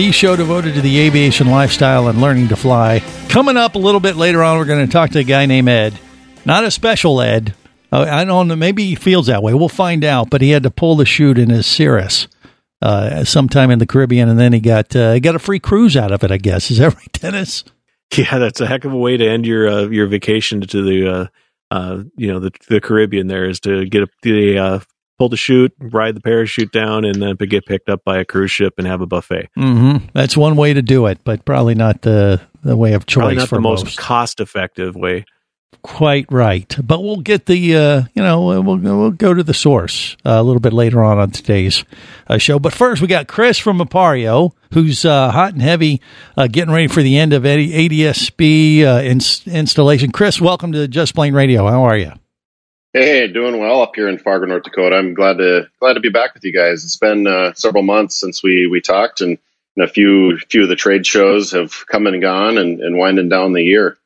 [0.00, 3.02] the show devoted to the aviation lifestyle and learning to fly.
[3.28, 5.68] Coming up a little bit later on, we're going to talk to a guy named
[5.68, 6.00] Ed.
[6.46, 7.54] Not a special Ed.
[7.92, 8.56] Uh, I don't know.
[8.56, 9.52] Maybe he feels that way.
[9.52, 10.30] We'll find out.
[10.30, 12.28] But he had to pull the chute in his Cirrus
[12.80, 16.12] uh, sometime in the Caribbean, and then he got uh, got a free cruise out
[16.12, 16.30] of it.
[16.30, 17.62] I guess is that right, Dennis?
[18.16, 21.12] Yeah, that's a heck of a way to end your uh, your vacation to the
[21.12, 21.26] uh,
[21.70, 23.26] uh, you know the the Caribbean.
[23.26, 24.80] There is to get a, the
[25.20, 28.50] pull the chute, ride the parachute down, and then get picked up by a cruise
[28.50, 29.50] ship and have a buffet.
[29.58, 30.06] Mm-hmm.
[30.14, 33.36] That's one way to do it, but probably not the the way of choice Probably
[33.36, 33.98] not for the most most.
[33.98, 35.26] cost effective way.
[35.82, 36.74] Quite right.
[36.82, 40.42] But we'll get the, uh, you know, we'll, we'll go to the source uh, a
[40.42, 41.84] little bit later on on today's
[42.26, 42.58] uh, show.
[42.58, 46.00] But first, we got Chris from Appareo, who's uh, hot and heavy,
[46.36, 50.12] uh, getting ready for the end of AD- ADSB uh, ins- installation.
[50.12, 51.66] Chris, welcome to Just Plane Radio.
[51.66, 52.12] How are you?
[52.92, 54.96] Hey, doing well up here in Fargo, North Dakota.
[54.96, 56.84] I'm glad to glad to be back with you guys.
[56.84, 59.38] It's been uh, several months since we we talked, and,
[59.76, 63.28] and a few few of the trade shows have come and gone, and, and winding
[63.28, 63.96] down the year.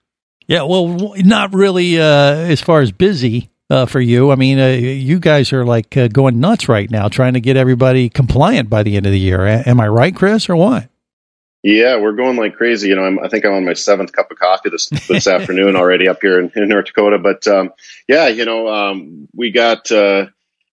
[0.46, 4.30] Yeah, well, not really uh, as far as busy uh, for you.
[4.30, 7.56] I mean, uh, you guys are like uh, going nuts right now, trying to get
[7.56, 9.46] everybody compliant by the end of the year.
[9.46, 10.91] A- am I right, Chris, or what?
[11.64, 12.88] Yeah, we're going like crazy.
[12.88, 15.76] You know, I'm, I think I'm on my seventh cup of coffee this this afternoon
[15.76, 17.18] already up here in, in North Dakota.
[17.18, 17.72] But um,
[18.06, 20.26] yeah, you know, um, we got uh,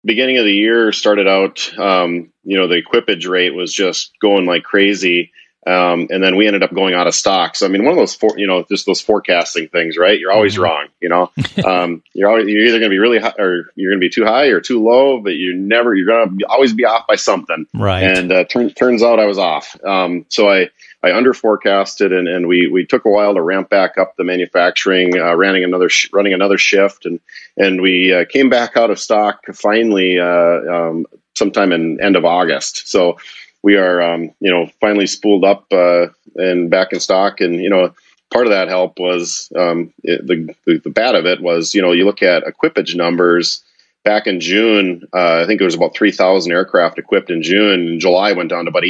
[0.03, 1.70] beginning of the year started out.
[1.78, 5.31] Um, you know, the equipage rate was just going like crazy.
[5.66, 7.54] Um, and then we ended up going out of stock.
[7.54, 10.19] So I mean, one of those, for, you know, just those forecasting things, right?
[10.19, 10.87] You're always wrong.
[11.00, 11.31] You know,
[11.66, 14.09] um, you're always, you're either going to be really high or you're going to be
[14.09, 17.16] too high or too low, but you never you're going to always be off by
[17.16, 17.66] something.
[17.75, 18.04] Right.
[18.04, 19.77] And uh, turn, turns out I was off.
[19.84, 20.71] Um, so I
[21.03, 24.25] I under forecasted, and, and we we took a while to ramp back up the
[24.25, 27.20] manufacturing, uh, running another sh- running another shift, and
[27.56, 32.25] and we uh, came back out of stock finally uh, um, sometime in end of
[32.25, 32.88] August.
[32.88, 33.19] So
[33.62, 37.70] we are um, you know finally spooled up uh, and back in stock, and you
[37.70, 37.94] know
[38.32, 41.82] part of that help was um, it, the, the the bad of it was you
[41.82, 43.62] know you look at equipage numbers
[44.04, 47.88] back in June, uh, I think it was about 3,000 aircraft equipped in June.
[47.88, 48.84] In July, went down to about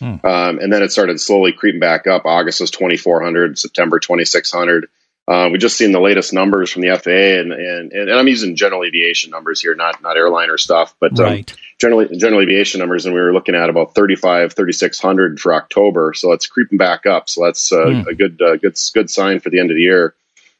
[0.00, 0.24] 1,800.
[0.24, 2.24] Um, and then it started slowly creeping back up.
[2.26, 4.88] August was 2,400, September 2,600.
[5.28, 8.56] Uh, we just seen the latest numbers from the FAA, and, and, and I'm using
[8.56, 11.54] general aviation numbers here, not not airliner stuff, but um, Right.
[11.78, 16.14] generally general aviation numbers, and we were looking at about 35, 3,600 for October.
[16.14, 17.28] So it's creeping back up.
[17.28, 18.08] So that's uh, Hmm.
[18.08, 20.14] a good uh, good good sign for the end of the year.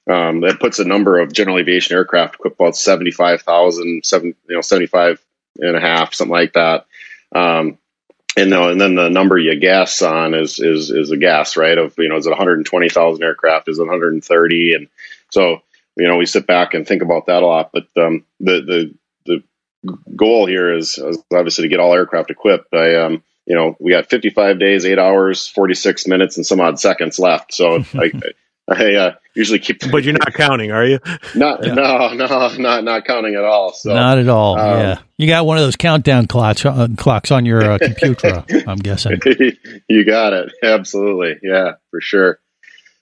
[0.08, 4.60] Um, that puts a number of general aviation aircraft equipped about 75,000, seven, you know,
[4.60, 5.20] 75
[5.58, 6.86] and a half, something like that.
[7.34, 7.78] Um,
[8.36, 11.76] and, and then the number you guess on is, is, is a guess, right?
[11.76, 13.68] Of, you know, is it 120,000 aircraft?
[13.68, 14.74] Is it 130?
[14.74, 14.88] And
[15.30, 15.62] so,
[15.96, 18.94] you know, we sit back and think about that a lot, but, um, the, the,
[19.26, 22.72] the goal here is, is obviously to get all aircraft equipped.
[22.74, 26.78] I, um, you know, we got 55 days, eight hours, 46 minutes and some odd
[26.78, 27.52] seconds left.
[27.52, 28.12] So I,
[28.70, 31.00] I, uh, usually keep, But you're not counting, are you?
[31.34, 33.72] not, no, no, not, not counting at all.
[33.72, 34.58] So, Not at all.
[34.58, 38.44] um, yeah, you got one of those countdown clocks uh, clocks on your uh, computer.
[38.66, 39.20] I'm guessing.
[39.88, 40.52] you got it.
[40.62, 41.38] Absolutely.
[41.42, 42.38] Yeah, for sure.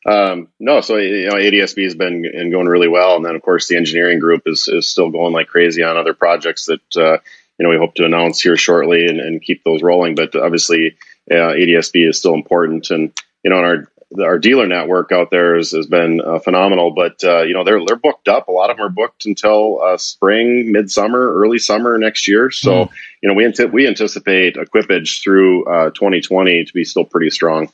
[0.07, 3.43] Um, no, so you know, ADSB has been and going really well, and then of
[3.43, 7.19] course the engineering group is is still going like crazy on other projects that uh,
[7.59, 10.15] you know we hope to announce here shortly and, and keep those rolling.
[10.15, 10.97] But obviously,
[11.31, 13.13] uh, ADSB is still important, and
[13.45, 16.93] you know, and our our dealer network out there has, has been uh, phenomenal.
[16.93, 18.49] But uh, you know, they're they're booked up.
[18.49, 22.51] A lot of them are booked until uh, spring, midsummer, early summer next year.
[22.51, 22.91] So
[23.23, 27.71] you know, we we anticipate equipage through uh, 2020 to be still pretty strong.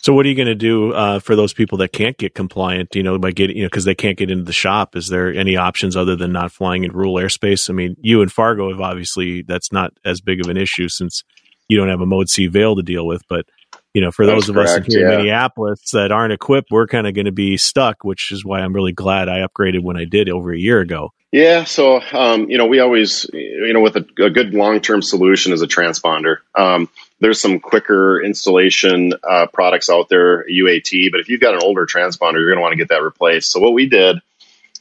[0.00, 2.94] So what are you going to do uh, for those people that can't get compliant?
[2.94, 4.94] You know, by getting you know because they can't get into the shop.
[4.94, 7.68] Is there any options other than not flying in rule airspace?
[7.68, 11.24] I mean, you and Fargo have obviously that's not as big of an issue since
[11.68, 13.22] you don't have a Mode C veil to deal with.
[13.28, 13.46] But
[13.98, 15.16] you know, for That's those of us in correct, here in.
[15.16, 18.04] Minneapolis that aren't equipped, we're kind of going to be stuck.
[18.04, 21.12] Which is why I'm really glad I upgraded when I did over a year ago.
[21.32, 25.52] Yeah, so um, you know, we always, you know, with a, a good long-term solution
[25.52, 26.36] is a transponder.
[26.54, 26.88] Um,
[27.20, 31.84] there's some quicker installation uh, products out there, UAT, but if you've got an older
[31.84, 33.50] transponder, you're going to want to get that replaced.
[33.50, 34.22] So what we did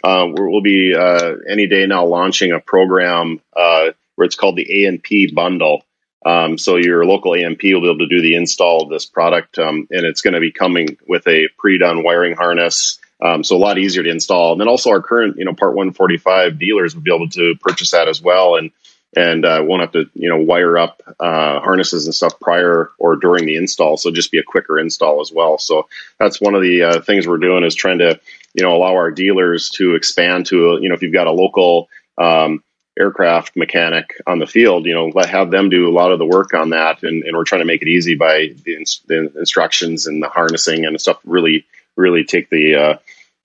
[0.03, 4.85] uh, we'll be uh, any day now launching a program uh, where it's called the
[4.85, 5.83] A&P bundle.
[6.27, 9.57] Um, so your local A&P will be able to do the install of this product,
[9.59, 12.99] um, and it's going to be coming with a pre-done wiring harness.
[13.23, 14.51] Um, so a lot easier to install.
[14.51, 17.91] And then also our current, you know, Part 145 dealers will be able to purchase
[17.91, 18.71] that as well, and
[19.15, 23.15] and uh, won't have to, you know, wire up uh, harnesses and stuff prior or
[23.15, 23.95] during the install.
[23.95, 25.57] So just be a quicker install as well.
[25.57, 25.87] So
[26.19, 28.19] that's one of the uh, things we're doing is trying to,
[28.53, 31.87] you know, allow our dealers to expand to, you know, if you've got a local
[32.17, 32.61] um,
[32.99, 36.25] aircraft mechanic on the field, you know, let have them do a lot of the
[36.25, 40.07] work on that, and, and we're trying to make it easy by the, the instructions
[40.07, 41.19] and the harnessing and stuff.
[41.25, 41.65] Really,
[41.95, 42.97] really take the uh,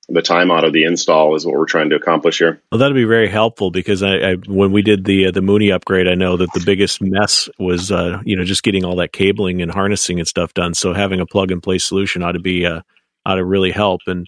[0.08, 2.60] the time out of the install is what we're trying to accomplish here.
[2.70, 5.70] Well, that'd be very helpful because I, I when we did the uh, the Mooney
[5.70, 9.12] upgrade, I know that the biggest mess was uh, you know just getting all that
[9.12, 10.74] cabling and harnessing and stuff done.
[10.74, 12.82] So having a plug and play solution ought to be uh,
[13.24, 14.00] ought to really help.
[14.06, 14.26] And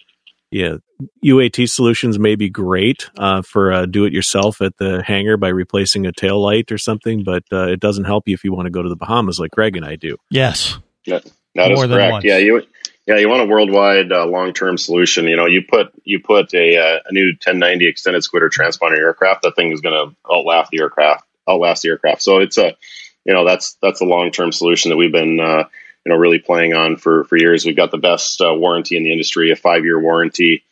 [0.55, 0.77] yeah,
[1.23, 5.49] UAT solutions may be great uh, for uh, do it yourself at the hangar by
[5.49, 8.65] replacing a tail light or something, but uh, it doesn't help you if you want
[8.65, 10.15] to go to the Bahamas like Greg and I do.
[10.31, 10.77] Yes.
[11.07, 12.11] That, that is More than correct.
[12.13, 12.25] once.
[12.25, 12.63] Yeah, you
[13.05, 15.25] yeah you want a worldwide uh, long term solution.
[15.25, 19.41] You know, you put you put a uh, a new 1090 extended squitter transponder aircraft.
[19.41, 21.25] That thing is going to outlast the aircraft.
[21.49, 22.21] Outlast the aircraft.
[22.21, 22.77] So it's a
[23.25, 25.65] you know that's that's a long term solution that we've been uh,
[26.05, 27.65] you know really playing on for for years.
[27.65, 30.63] We've got the best uh, warranty in the industry, a five year warranty.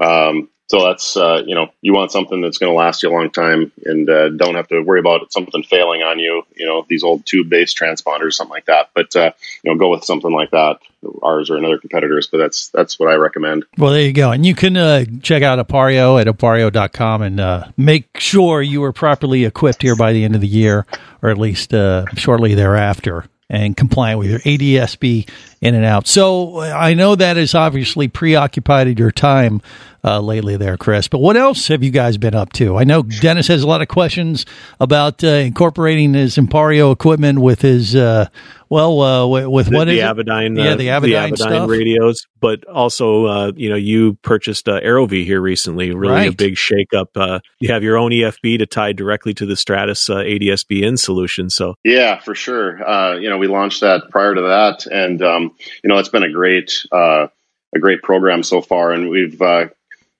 [0.00, 3.12] Um, so that's uh, you know you want something that's going to last you a
[3.12, 6.42] long time and uh, don't have to worry about something failing on you.
[6.54, 8.90] You know these old tube based transponders, something like that.
[8.94, 9.32] But uh,
[9.64, 10.78] you know go with something like that,
[11.24, 12.28] ours or another competitors.
[12.30, 13.66] But that's that's what I recommend.
[13.78, 14.30] Well, there you go.
[14.30, 18.92] And you can uh, check out Appareo at appareo.com and uh, make sure you are
[18.92, 20.86] properly equipped here by the end of the year,
[21.20, 21.74] or at least
[22.16, 25.28] shortly thereafter, and compliant with your ADSB
[25.60, 26.06] in and out.
[26.06, 29.60] So uh, I know that has obviously preoccupied your time
[30.04, 31.08] uh, lately there, Chris.
[31.08, 32.76] But what else have you guys been up to?
[32.76, 34.46] I know Dennis has a lot of questions
[34.78, 38.28] about uh, incorporating his Appareo equipment with his, uh,
[38.68, 40.02] well, uh, with, with The, what the is it?
[40.02, 41.68] Avidyne, Yeah, uh, the Avidyne stuff.
[41.68, 46.54] radios, but also uh, you know you purchased uh, Aerovie here recently, really a big
[46.54, 47.08] shakeup.
[47.14, 50.96] Uh, you have your own EFB to tie directly to the Stratus uh, ADSB in
[50.96, 51.50] solution.
[51.50, 52.82] So Yeah, for sure.
[52.86, 56.22] Uh, you know, we launched that prior to that, and um, you know, it's been
[56.22, 57.26] a great, uh,
[57.74, 59.66] a great program so far, and we've uh,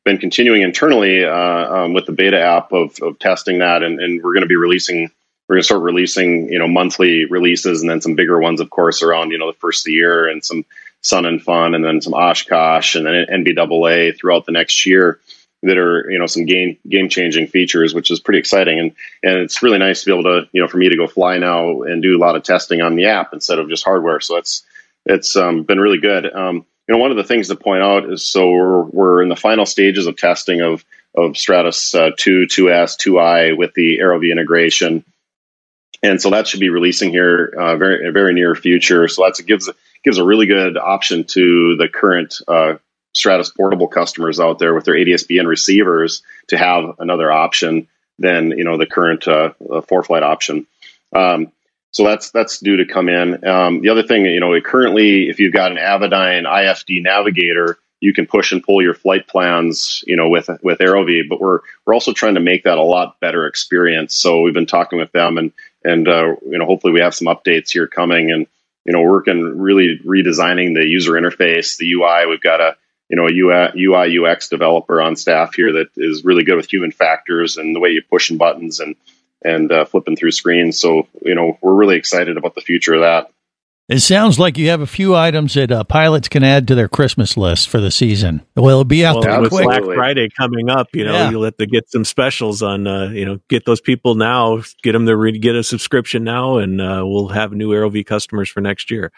[0.04, 1.32] been continuing internally uh,
[1.74, 4.56] um, with the beta app of, of testing that, and, and we're going to be
[4.56, 5.10] releasing.
[5.48, 8.70] We're going to start releasing, you know, monthly releases, and then some bigger ones, of
[8.70, 10.64] course, around you know the first of the year, and some
[11.02, 15.20] Sun and Fun, and then some Oshkosh, and then NBAA throughout the next year
[15.62, 18.92] that are you know some game game changing features, which is pretty exciting, and
[19.22, 21.38] and it's really nice to be able to you know for me to go fly
[21.38, 24.20] now and do a lot of testing on the app instead of just hardware.
[24.20, 24.64] So that's
[25.04, 26.32] it's um, been really good.
[26.32, 29.28] Um, you know, one of the things to point out is so we're we're in
[29.28, 30.84] the final stages of testing of
[31.14, 35.04] of Stratus uh, two, 2S, 2i with the Aerovie integration,
[36.02, 39.06] and so that should be releasing here uh, very very near future.
[39.06, 39.70] So that gives
[40.02, 42.78] gives a really good option to the current uh,
[43.14, 47.86] Stratus portable customers out there with their ADSB in receivers to have another option
[48.18, 50.66] than you know the current uh, uh, ForeFlight option.
[51.14, 51.52] Um,
[51.92, 53.44] so that's that's due to come in.
[53.46, 58.14] Um, the other thing, you know, currently if you've got an Avidyne IFD navigator, you
[58.14, 61.28] can push and pull your flight plans, you know, with with Aerovie.
[61.28, 64.14] But we're we're also trying to make that a lot better experience.
[64.14, 65.52] So we've been talking with them, and
[65.84, 68.46] and uh, you know, hopefully we have some updates here coming, and
[68.84, 72.26] you know, working really redesigning the user interface, the UI.
[72.28, 72.76] We've got a
[73.08, 76.92] you know a UI UX developer on staff here that is really good with human
[76.92, 78.94] factors and the way you push and buttons and
[79.44, 80.78] and uh, flipping through screens.
[80.80, 83.30] So you know, we're really excited about the future of that.
[83.88, 86.88] It sounds like you have a few items that uh, pilots can add to their
[86.88, 88.40] Christmas list for the season.
[88.54, 89.64] Well, it'll be out well, there with quick.
[89.64, 91.30] Black Friday coming up, you know, Yeah.
[91.30, 94.92] you'll have to get some specials on, uh, you know, get those people now, get
[94.92, 98.60] them to re- get a subscription now, and uh, we'll have new Aerovie customers for
[98.60, 99.10] next year.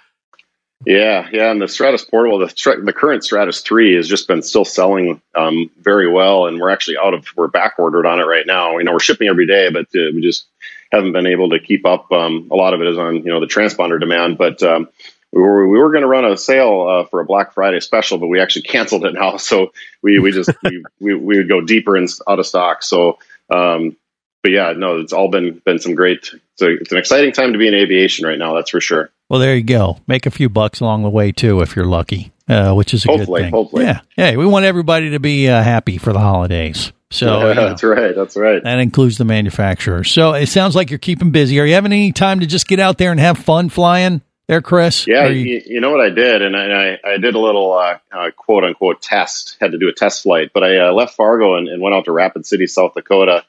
[0.84, 4.64] Yeah, yeah, and the Stratus Portable, the the current Stratus three has just been still
[4.64, 8.46] selling um, very well, and we're actually out of we're back ordered on it right
[8.46, 8.78] now.
[8.78, 10.46] You know, we're shipping every day, but uh, we just
[10.90, 12.10] haven't been able to keep up.
[12.10, 14.88] Um, a lot of it is on you know the transponder demand, but um,
[15.30, 18.18] we were we were going to run a sale uh, for a Black Friday special,
[18.18, 19.36] but we actually canceled it now.
[19.36, 19.72] So
[20.02, 22.82] we we just we, we we would go deeper and out of stock.
[22.82, 23.18] So.
[23.50, 23.96] Um,
[24.42, 26.30] but yeah, no, it's all been been some great.
[26.56, 28.54] So it's an exciting time to be in aviation right now.
[28.54, 29.10] That's for sure.
[29.28, 29.98] Well, there you go.
[30.06, 33.08] Make a few bucks along the way too, if you're lucky, uh, which is a
[33.08, 33.52] Hopefully, good thing.
[33.52, 33.84] hopefully.
[33.84, 34.00] Yeah.
[34.16, 36.92] Hey, we want everybody to be uh, happy for the holidays.
[37.10, 38.14] So you know, that's right.
[38.14, 38.62] That's right.
[38.62, 40.04] that includes the manufacturer.
[40.04, 41.58] So it sounds like you're keeping busy.
[41.60, 44.22] Are you having any time to just get out there and have fun flying?
[44.48, 45.06] there, Chris?
[45.06, 47.98] Yeah, you- you, know what I did, and I, I, I did a little uh,
[48.12, 49.56] uh, quote unquote test.
[49.60, 52.04] Had to do a test flight, but I uh, left Fargo and, and went out
[52.04, 53.44] to Rapid City, South Dakota,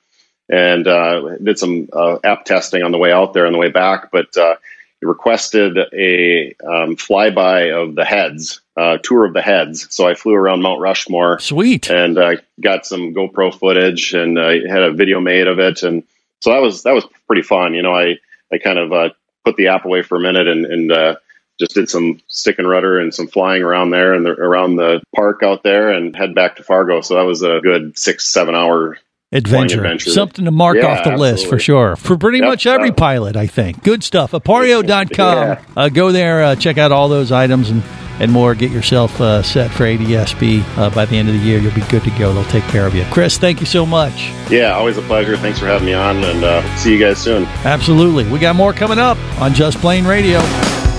[0.50, 3.70] and uh, did some uh, app testing on the way out there, on the way
[3.70, 4.12] back.
[4.12, 4.56] But uh,
[5.04, 9.94] requested a um, flyby of the heads, uh, tour of the heads.
[9.94, 11.90] So I flew around Mount Rushmore sweet.
[11.90, 16.04] and uh, got some GoPro footage and uh, had a video made of it, and
[16.42, 17.74] so that was that was pretty fun.
[17.74, 18.18] You know, I
[18.52, 19.10] I kind of uh,
[19.46, 21.16] put the app away for a minute and and uh,
[21.60, 25.02] just did some stick and rudder and some flying around there and the, around the
[25.16, 27.02] park out there, and head back to Fargo.
[27.02, 28.98] So that was a good six seven hour.
[29.34, 29.78] Adventure.
[29.80, 30.10] adventure.
[30.12, 31.96] Something to mark Yeah, off the list for sure.
[31.96, 32.98] For pretty Yep, much every yep.
[32.98, 33.84] pilot, I think.
[33.84, 34.32] Good stuff.
[34.32, 35.38] Appareo.com.
[35.48, 35.62] Yeah.
[35.76, 37.82] Uh, go there, uh, check out all those items and,
[38.20, 38.54] and more.
[38.56, 40.64] Get yourself uh, set for ADSB.
[40.78, 42.34] Uh, by the end of the year, you'll be good to go.
[42.34, 43.06] They'll take care of you.
[43.12, 44.30] Chris, thank you so much.
[44.50, 45.36] Yeah, always a pleasure.
[45.38, 47.46] Thanks for having me on, and uh, see you guys soon.
[47.66, 48.26] Absolutely.
[48.32, 50.40] We got more coming up on Just Plane Radio.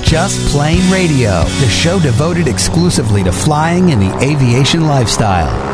[0.02, 5.73] Just Plane Radio, the show devoted exclusively to flying and the aviation lifestyle.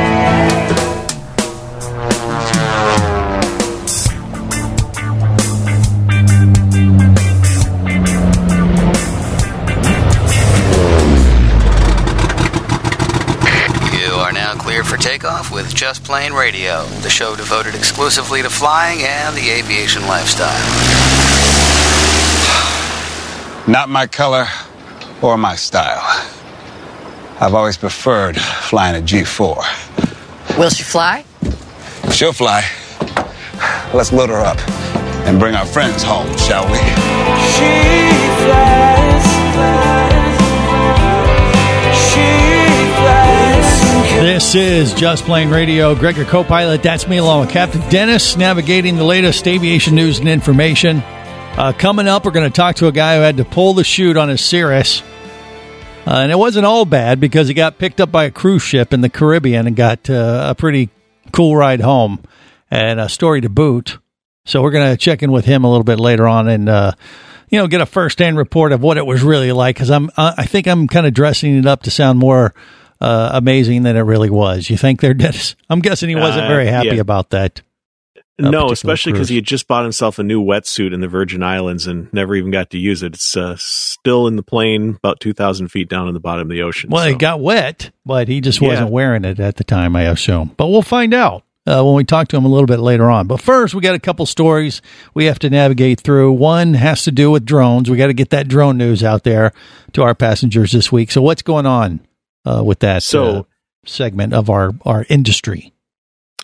[15.73, 20.47] Just Plane Radio, the show devoted exclusively to flying and the aviation lifestyle.
[23.67, 24.45] Not my color
[25.21, 26.01] or my style.
[27.39, 30.57] I've always preferred flying a G4.
[30.57, 31.25] Will she fly?
[32.11, 32.63] She'll fly.
[33.93, 34.59] Let's load her up
[35.27, 36.77] and bring our friends home, shall we?
[36.77, 37.71] She
[38.45, 38.90] flies, flies.
[44.41, 45.93] This is Just Plane Radio.
[45.93, 46.81] Greg, your co pilot.
[46.81, 50.97] That's me, along with Captain Dennis, navigating the latest aviation news and information.
[50.97, 53.83] Uh, coming up, we're going to talk to a guy who had to pull the
[53.83, 55.03] chute on his Cirrus.
[56.07, 58.93] Uh, and it wasn't all bad because he got picked up by a cruise ship
[58.93, 60.89] in the Caribbean and got uh, a pretty
[61.31, 62.21] cool ride home
[62.69, 63.99] and a story to boot.
[64.45, 66.93] So we're going to check in with him a little bit later on and, uh,
[67.47, 69.75] you know, get a first-hand report of what it was really like.
[69.75, 72.55] Because I'm, I I think I'm kind of dressing it up to sound more
[73.01, 74.69] uh, amazing than it really was.
[74.69, 75.55] You think there, Dennis?
[75.69, 77.01] I'm guessing he wasn't Uh, very happy yeah.
[77.01, 77.61] about that.
[78.39, 81.85] no, especially because he had just bought himself a new wetsuit in the Virgin Islands
[81.85, 83.13] and never even got to use it.
[83.13, 86.49] It's uh, still in the plane, about two thousand feet down in the bottom of
[86.49, 86.89] the ocean.
[86.89, 87.09] Well, so.
[87.09, 88.69] it got wet, but he just Yeah.
[88.69, 90.51] wasn't wearing it at the time, I assume.
[90.57, 93.27] But we'll find out uh, when we talk to him a little bit later on.
[93.27, 94.81] But first, we got a couple stories
[95.13, 96.31] we have to navigate through.
[96.31, 97.91] One has to do with drones.
[97.91, 99.53] We got to get that drone news out there
[99.93, 101.11] to our passengers this week.
[101.11, 101.99] So, what's going on
[102.45, 103.43] uh, with that So- uh,
[103.85, 105.73] segment of our, our industry?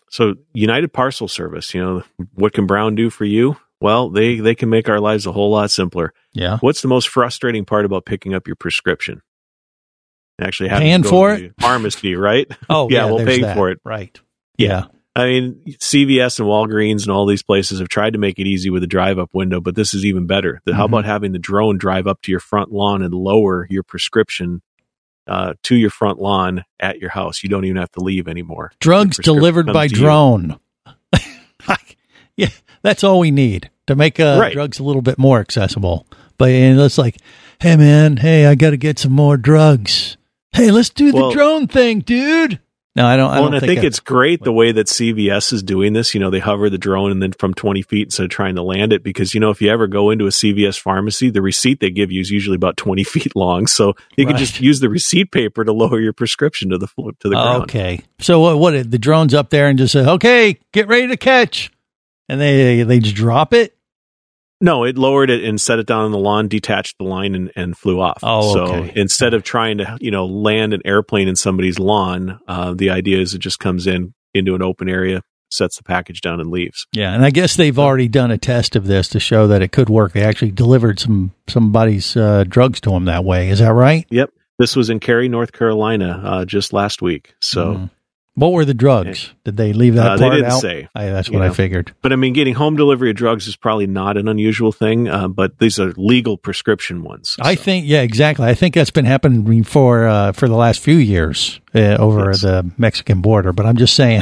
[0.10, 3.58] So United Parcel Service, you know, what can Brown do for you?
[3.82, 6.14] Well, they they can make our lives a whole lot simpler.
[6.34, 6.58] Yeah.
[6.62, 9.22] What's the most frustrating part about picking up your prescription?
[10.42, 12.48] Actually, having Paying to go for to the pharmacy, right?
[12.70, 13.56] Oh, yeah, yeah, we'll pay that.
[13.56, 13.80] for it.
[13.84, 14.20] Right.
[14.58, 14.86] Yeah.
[15.16, 18.70] I mean, CVS and Walgreens and all these places have tried to make it easy
[18.70, 20.62] with a drive up window, but this is even better.
[20.72, 20.90] How Mhm.
[20.90, 24.62] about having the drone drive up to your front lawn and lower your prescription
[25.28, 27.44] uh, to your front lawn at your house?
[27.44, 28.72] You don't even have to leave anymore.
[28.80, 30.60] Drugs delivered by drone.
[32.36, 32.50] yeah,
[32.82, 34.54] that's all we need to make uh, Right.
[34.54, 36.06] drugs a little bit more accessible.
[36.38, 37.18] But and it's like,
[37.60, 40.18] hey man, hey, I got to get some more drugs.
[40.52, 42.60] Hey, let's do the Well- drone thing, dude.
[42.98, 43.30] No, I don't.
[43.30, 45.94] I Well, don't and I think it- it's great the way that CVS is doing
[45.94, 46.16] this.
[46.16, 48.64] You know, they hover the drone and then from 20 feet instead of trying to
[48.64, 49.04] land it.
[49.04, 52.12] Because, you know, if you ever go into a CVS pharmacy, the receipt they give
[52.12, 53.68] you is usually about 20 feet long.
[53.68, 57.30] So you can just use the receipt paper to lower your prescription to the, to
[57.30, 57.64] the oh, ground.
[57.64, 58.02] Okay.
[58.20, 58.58] So what?
[58.58, 58.90] What?
[58.90, 61.72] The drone's up there and just say, "Okay, get ready to catch,"
[62.28, 63.77] and they they just drop it.
[64.60, 67.52] No, it lowered it and set it down on the lawn, detached the line, and,
[67.56, 68.20] and flew off.
[68.24, 68.94] Oh, so okay.
[68.96, 73.20] instead of trying to, you know, land an airplane in somebody's lawn, uh, the idea
[73.20, 75.22] is it just comes in into an open area,
[75.52, 76.88] sets the package down, and leaves.
[76.92, 79.72] Yeah, and I guess they've already done a test of this to show that it
[79.72, 80.14] could work.
[80.14, 83.50] They actually delivered some somebody's uh, drugs to them that way.
[83.50, 84.08] Is that right?
[84.10, 84.32] Yep.
[84.60, 87.36] This was in Cary, North Carolina, uh, just last week.
[87.42, 87.90] So, Mhm.
[88.40, 89.34] What were the drugs?
[89.46, 90.62] Did they leave that Uh, they didn't out?
[90.62, 90.88] say.
[90.94, 91.96] I, that's what I figured.
[92.04, 95.28] but I mean, getting home delivery of drugs is probably not an unusual thing, uh,
[95.28, 97.36] but these are legal prescription ones.
[97.42, 98.46] I think, yeah, exactly.
[98.46, 102.42] I think that's been happening for uh, for the last few years uh, over Yes.
[102.42, 103.52] the Mexican border.
[103.54, 104.22] But I'm just saying,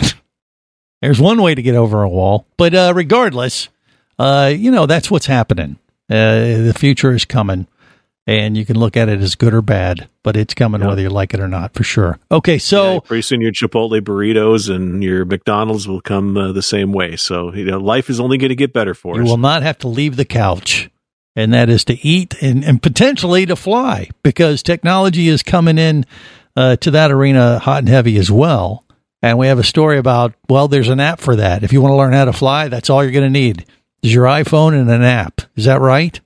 [1.02, 2.48] there's one way to get over a wall.
[2.56, 3.68] But uh, regardless,
[4.18, 5.78] uh, you know that's what's happening.
[6.10, 7.68] Uh, the future is coming,
[8.28, 10.88] and you can look at it as good or bad, but it's coming Yeah.
[10.88, 12.18] whether you like it or not, for sure.
[12.32, 16.62] Okay, so Yeah, pretty soon your Chipotle burritos and your McDonald's will come uh, the
[16.62, 17.16] same way.
[17.16, 19.26] So, you know, life is only going to get better for you us.
[19.28, 20.90] You will not have to leave the couch,
[21.36, 26.06] and that is to eat and, and potentially to fly because technology is coming in
[26.56, 28.84] uh, to that arena hot and heavy as well.
[29.22, 31.64] And we have a story about, well, there's an app for that.
[31.64, 33.66] If you want to learn how to fly, that's all you're going to need
[34.04, 35.42] is your iPhone and an app.
[35.56, 36.20] Is that right?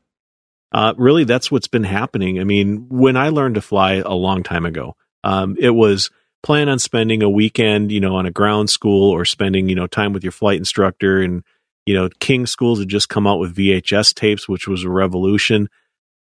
[0.72, 2.40] Uh, really, that's what's been happening.
[2.40, 6.12] I mean, when I learned to fly a long time ago, um, it was
[6.44, 9.88] plan on spending a weekend, you know, on a ground school or spending, you know,
[9.88, 11.22] time with your flight instructor.
[11.22, 11.44] And,
[11.86, 15.70] you know, King schools had just come out with VHS tapes, which was a revolution.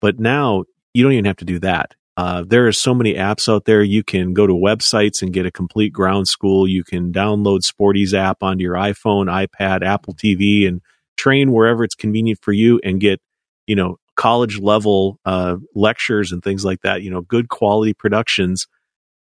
[0.00, 1.94] But now you don't even have to do that.
[2.16, 3.82] Uh, there are so many apps out there.
[3.82, 6.66] You can go to websites and get a complete ground school.
[6.66, 10.80] You can download Sporty's app onto your iPhone, iPad, Apple TV, and
[11.18, 13.20] train wherever it's convenient for you and get,
[13.66, 17.00] you know, college level uh, lectures and things like that.
[17.02, 18.66] You know, good quality productions,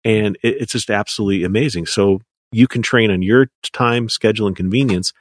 [0.05, 1.87] and it, it's just absolutely amazing.
[1.87, 2.21] So
[2.53, 5.15] you can train on your time, schedule, and convenience.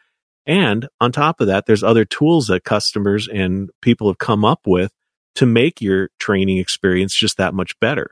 [0.46, 4.62] And on top of that, there's other tools that customers and people have come up
[4.68, 4.92] with
[5.36, 8.12] to make your training experience just that much better.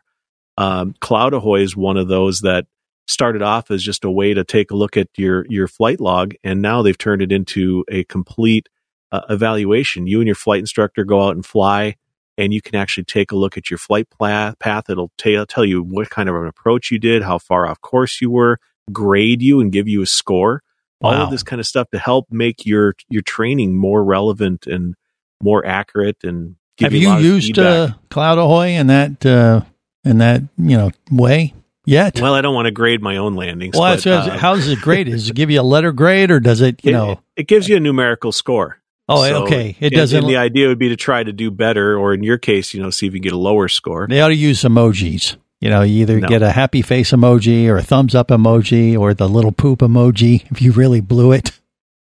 [0.56, 2.66] Um, Cloud Ahoy is one of those that
[3.10, 6.34] started off as just a way to take a look at your your flight log,
[6.46, 8.70] and now they've turned it into a complete
[9.12, 10.08] uh, evaluation.
[10.08, 11.96] You and your flight instructor go out and fly,
[12.38, 14.90] and you can actually take a look at your flight pla- path.
[14.90, 18.22] It'll tell tell you what kind of an approach you did, how far off course
[18.22, 18.60] you were,
[18.92, 20.64] grade you, and give you a score.
[21.00, 24.96] All of this kind of stuff to help make your your training more relevant and
[25.44, 29.24] more accurate and give have you, a you of used uh, Cloud Ahoy in that
[29.24, 29.62] uh,
[30.04, 31.54] in that you know way
[31.86, 32.20] yet?
[32.20, 33.76] Well, I don't want to grade my own landings.
[33.78, 35.08] Well, but, uh, how does it grade?
[35.08, 37.20] Does it give you a letter grade or does it, you it, know?
[37.36, 38.80] it gives you a numerical score.
[39.10, 39.76] Oh, okay.
[39.80, 42.24] It and- doesn't- And the idea would be to try to do better, or in
[42.24, 44.06] your case, you know, see if you get a lower score.
[44.10, 45.36] They ought to use emojis.
[45.62, 46.28] You know, you either No.
[46.28, 50.46] get a happy face emoji or a thumbs up emoji or the little poop emoji
[50.52, 51.52] if you really blew it.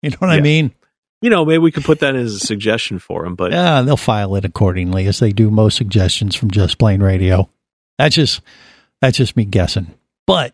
[0.01, 0.71] You know what I mean?
[1.21, 3.35] You know, maybe we could put that as a suggestion for them.
[3.35, 7.49] But Yeah, they'll file it accordingly as they do most suggestions from Just Plane Radio.
[7.97, 8.41] That's just
[9.01, 9.93] that's just me guessing.
[10.27, 10.53] But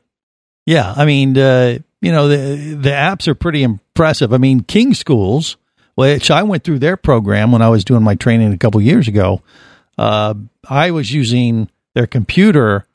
[0.65, 4.31] yeah, I mean, uh, you know, the the apps are pretty impressive.
[4.31, 5.57] I mean, King Schools,
[6.01, 9.07] which I went through their program when I was doing my training a couple years
[9.07, 9.43] ago.
[9.99, 10.33] Uh,
[10.67, 12.87] I was using their computer,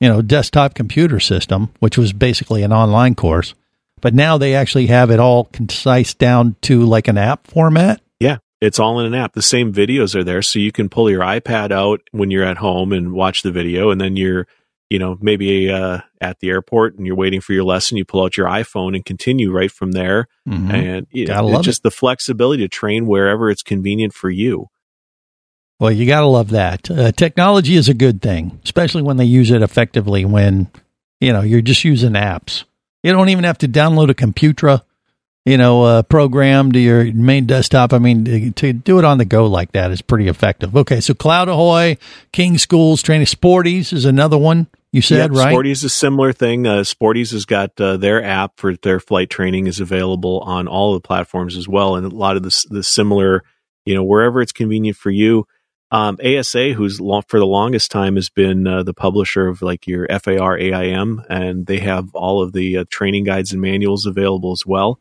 [0.00, 3.54] you know, desktop computer system, which was basically an online course.
[4.00, 8.00] But now they actually have it all concise down to like an app format.
[8.20, 9.34] yeah, it's all in an app.
[9.34, 12.56] The same videos are there, so you can pull your iPad out when you're at
[12.56, 14.46] home and watch the video, and then you're,
[14.90, 17.96] you know, maybe uh, at the airport and you're waiting for your lesson.
[17.96, 20.28] You pull out your iPhone and continue right from there.
[20.48, 20.72] Mhm.
[20.72, 24.30] And you know, Gotta it's love just the flexibility to train wherever it's convenient for
[24.30, 24.68] you.
[25.78, 26.90] Well, you got to love that.
[26.90, 30.68] Uh, technology is a good thing, especially when they use it effectively when,
[31.20, 32.64] you know, you're just using apps.
[33.02, 34.80] You don't even have to download a computer
[35.46, 37.92] you know, uh, program to your main desktop.
[37.92, 40.76] I mean, to do it on the go like that is pretty effective.
[40.76, 41.98] Okay, so Cloud Ahoy,
[42.32, 45.52] King Schools Training, Sporty's is another one you said, Yep, right?
[45.52, 46.66] Sporty's is a similar thing.
[46.66, 50.94] Uh, Sporty's has got uh, their app for their flight training is available on all
[50.94, 53.42] the platforms as well, and a lot of the, the similar,
[53.84, 55.46] you know, wherever it's convenient for you.
[55.92, 59.86] Um, ASA, who's long, for the longest time has been uh, the publisher of like
[59.86, 64.52] your FAR AIM, and they have all of the uh, training guides and manuals available
[64.52, 64.98] as well.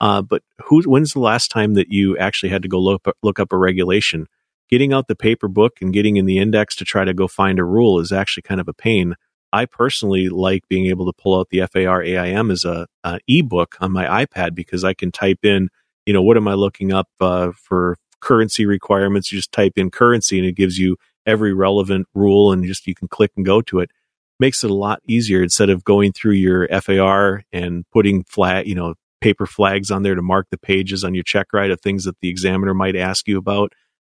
[0.00, 0.82] Uh, but who?
[0.82, 4.26] When's the last time that you actually had to go look look up a regulation?
[4.68, 7.58] Getting out the paper book and getting in the index to try to go find
[7.58, 9.14] a rule is actually kind of a pain.
[9.56, 13.76] I personally like being able to pull out the FAR AIM as a, a ebook
[13.80, 15.70] on my iPad because I can type in,
[16.04, 19.32] you know, what am I looking up uh, for currency requirements?
[19.32, 22.94] You just type in currency and it gives you every relevant rule and just you
[22.94, 23.90] can click and go to it.
[24.38, 28.74] Makes it a lot easier instead of going through your FAR and putting flat, you
[28.74, 32.20] know, paper flags on there to mark the pages on your checkride of things that
[32.20, 33.72] the examiner might ask you about.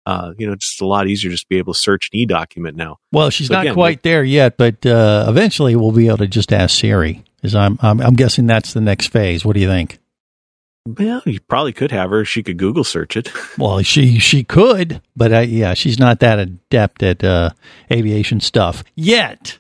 [0.08, 2.24] Uh, you know, just a lot easier just to be able to search an e
[2.24, 2.96] document now.
[3.12, 6.26] Well, she's So not again, quite there yet, but uh, eventually we'll be able to
[6.26, 7.22] just ask Siri.
[7.42, 9.44] Is I'm, I'm I'm guessing that's the next phase.
[9.44, 9.98] What do you think?
[10.86, 12.24] Well, you probably could have her.
[12.24, 13.30] She could Google search it.
[13.58, 17.50] Well, she she could, but uh, yeah, she's not that adept at uh,
[17.92, 19.58] aviation stuff yet.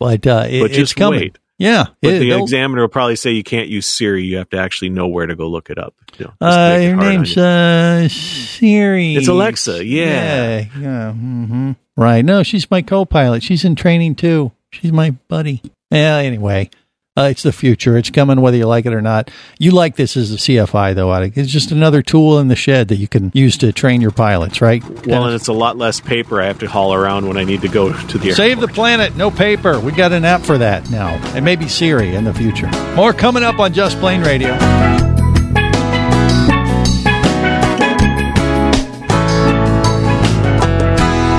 [0.00, 1.20] But uh, it, but it's coming.
[1.20, 1.38] wait.
[1.64, 4.22] Yeah, But it- the examiner will probably say you can't use Siri.
[4.24, 5.94] You have to actually know where to go look it up.
[6.18, 7.42] You know, Uh, make it her hard on name's you.
[7.42, 9.14] uh, Siri.
[9.16, 10.04] It's Alexa, yeah.
[10.58, 11.12] yeah, yeah.
[11.12, 12.24] hmm Right.
[12.24, 13.42] No, she's my co-pilot.
[13.42, 14.50] She's in training too.
[14.72, 15.62] She's my buddy.
[15.90, 16.16] Yeah.
[16.16, 16.70] Anyway,
[17.16, 17.96] uh, it's the future.
[17.96, 19.30] It's coming whether you like it or not.
[19.58, 21.36] You like this as a CFI though, Attic.
[21.36, 24.60] It's just another tool in the shed that you can use to train your pilots.
[24.60, 24.82] Right.
[25.06, 27.62] well, and it's a lot less paper I have to haul around when I need
[27.62, 29.78] to go to the Save the planet, no paper.
[29.78, 32.70] We got an app for that now, and maybe Siri in the future.
[32.94, 35.23] More coming up on Just Plane Radio.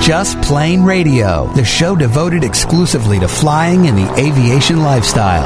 [0.06, 5.44] Just Plane Radio, the show devoted exclusively to flying and the aviation lifestyle.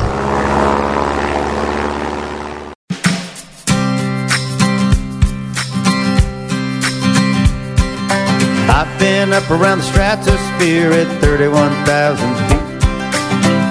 [8.69, 12.83] I've been up around the stratosphere at 31,000 feet.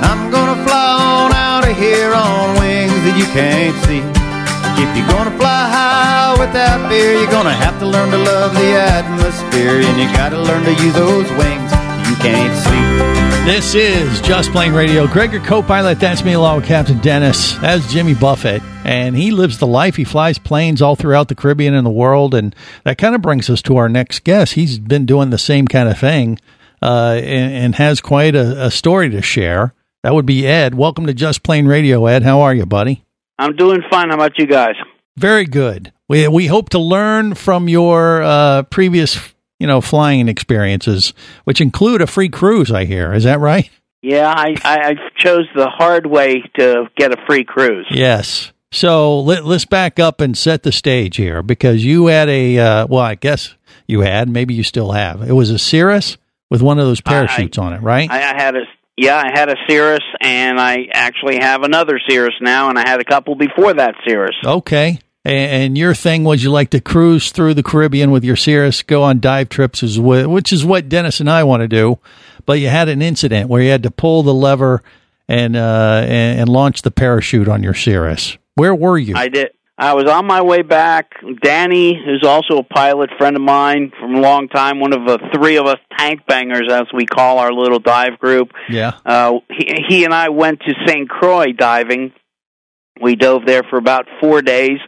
[0.03, 4.18] I'm gonna fly on out of here on wings that you can't see.
[4.81, 8.79] If you're gonna fly high without fear, you're gonna have to learn to love the
[8.79, 11.73] atmosphere, and you gotta learn to use those wings
[12.09, 13.45] you can't see.
[13.45, 15.07] This is Just Plane Radio.
[15.07, 15.99] Greg, your co-pilot.
[15.99, 17.57] That's me, along with Captain Dennis.
[17.57, 19.97] That's Jimmy Buffett, and he lives the life.
[19.97, 23.51] He flies planes all throughout the Caribbean and the world, and that kind of brings
[23.51, 24.53] us to our next guest.
[24.53, 26.39] He's been doing the same kind of thing,
[26.83, 29.75] uh, and, and has quite a, a story to share.
[30.03, 30.75] That would be Ed.
[30.77, 32.23] Welcome to Just Plane Radio, Ed.
[32.23, 33.05] How are you, buddy?
[33.39, 34.09] I'm doing fine.
[34.09, 34.75] How about you guys?
[35.17, 35.93] Very good.
[36.09, 39.19] We we hope to learn from your uh, previous,
[39.59, 41.13] you know, flying experiences,
[41.45, 42.73] which include a free cruise.
[42.73, 43.13] I hear.
[43.13, 43.71] Is that right?
[44.01, 47.87] Yeah, I, I, I chose the hard way to get a free cruise.
[47.91, 48.53] Yes.
[48.71, 52.87] So let, let's back up and set the stage here because you had a, uh,
[52.87, 53.57] well, I guess
[53.89, 55.29] you had, maybe you still have.
[55.29, 56.17] It was a Cirrus
[56.49, 58.09] with one of those parachutes on it, right?
[58.11, 58.63] I, I had a
[58.99, 63.01] yeah, I had a Cirrus, and I actually have another Cirrus now, and I had
[63.01, 64.37] a couple before that Cirrus.
[64.45, 64.99] okay.
[65.25, 68.83] And, and your thing was you like to cruise through the Caribbean with your Cirrus,
[68.83, 71.99] go on dive trips, which is what Dennis and I want to do.
[72.45, 74.83] But you had an incident where you had to pull the lever
[75.29, 78.37] and uh, and, and launch the parachute on your Cirrus.
[78.55, 79.15] Where were you?
[79.17, 79.53] I did.
[79.79, 81.15] I was on my way back.
[81.41, 85.19] Danny, who's also a pilot friend of mine from a long time, one of the
[85.33, 88.51] three of us tank bangers, as we call our little dive group.
[88.69, 88.99] yeah.
[89.07, 91.09] Uh, he, he and I went to St.
[91.09, 92.13] Croix diving.
[93.01, 94.81] We dove there for about four days,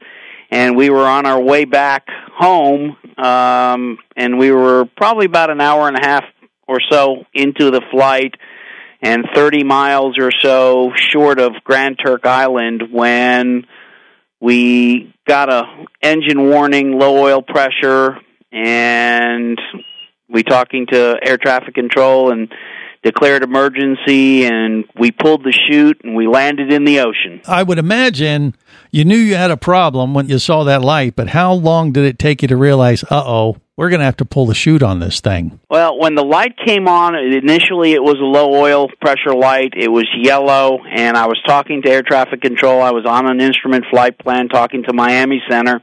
[0.51, 5.61] and we were on our way back home, um, and we were probably about an
[5.61, 6.25] hour and a half
[6.67, 8.35] or so into the flight
[9.03, 13.67] and 30 miles or so short of Grand Turk Island when
[14.41, 15.63] we got a
[16.03, 18.19] engine warning, low oil pressure,
[18.53, 19.61] and
[20.29, 22.53] we talking to air traffic control and
[23.03, 27.41] declared emergency and we pulled the chute and we landed in the ocean.
[27.47, 28.55] I would imagine
[28.91, 32.05] you knew you had a problem when you saw that light, but how long did
[32.05, 34.83] it take you to realize, uh oh, we're going to have to pull the chute
[34.83, 35.59] on this thing?
[35.71, 39.73] Well, when the light came on, initially it was a low oil pressure light.
[39.75, 42.83] It was yellow, and I was talking to air traffic control.
[42.83, 45.81] I was on an instrument flight plan talking to Miami Center,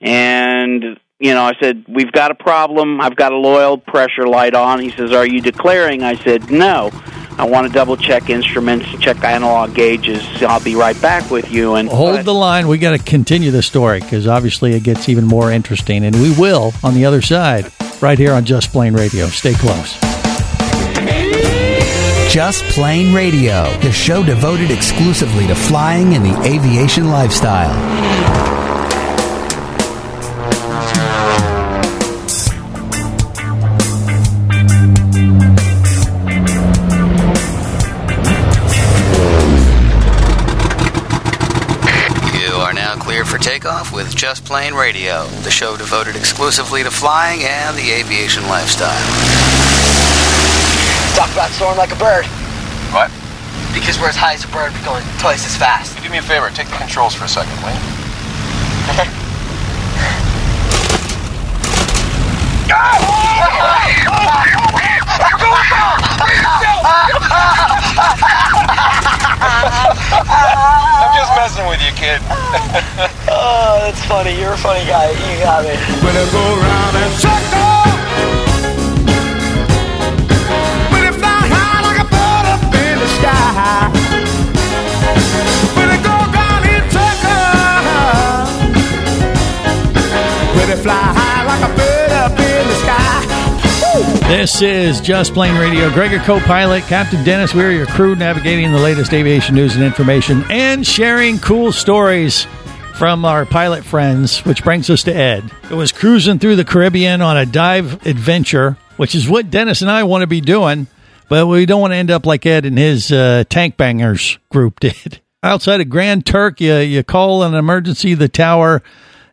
[0.00, 3.00] and you know, I said, "We've got a problem.
[3.00, 6.50] I've got a low oil pressure light on." He says, "Are you declaring?" I said,
[6.50, 6.90] "No."
[7.36, 10.22] I want to double check instruments, check analog gauges.
[10.40, 11.74] I'll be right back with you.
[11.74, 12.68] And Hold the line.
[12.68, 16.32] We got to continue the story because obviously it gets even more interesting, and we
[16.38, 19.26] will on the other side, right here on Just Plane Radio.
[19.26, 19.98] Stay close.
[22.30, 28.53] Just Plane Radio, the show devoted exclusively to flying and the aviation lifestyle.
[43.44, 48.88] Takeoff with Just Plane Radio, the show devoted exclusively to flying and the aviation lifestyle.
[51.14, 52.24] Talk about soaring like a bird.
[52.88, 53.10] What?
[53.74, 56.02] Because we're as high as a bird, we're going twice as fast.
[56.02, 57.76] Do me a favor, take the controls for a second, will you?
[70.96, 72.22] I'm just messing with you, kid.
[73.44, 74.38] oh, that's funny.
[74.40, 75.10] You're a funny guy.
[75.12, 75.76] You got me.
[76.00, 77.76] When I go round and circle,
[80.92, 83.92] when it fly high like a bird up in the sky.
[85.76, 87.44] When it go round in circle,
[90.56, 93.20] when it fly high like a bird up in the sky.
[94.28, 95.90] This is Just Plane Radio.
[95.90, 97.54] Gregor co-pilot, Captain Dennis.
[97.54, 102.46] We're your crew navigating the latest aviation news and information and sharing cool stories
[102.94, 105.50] from our pilot friends, which brings us to Ed.
[105.70, 109.90] It was cruising through the Caribbean on a dive adventure, which is what Dennis and
[109.90, 110.86] I want to be doing,
[111.28, 114.80] but we don't want to end up like Ed and his uh, tank bangers group
[114.80, 115.20] did.
[115.42, 118.82] Outside of Grand Turk, you, you call an emergency the tower,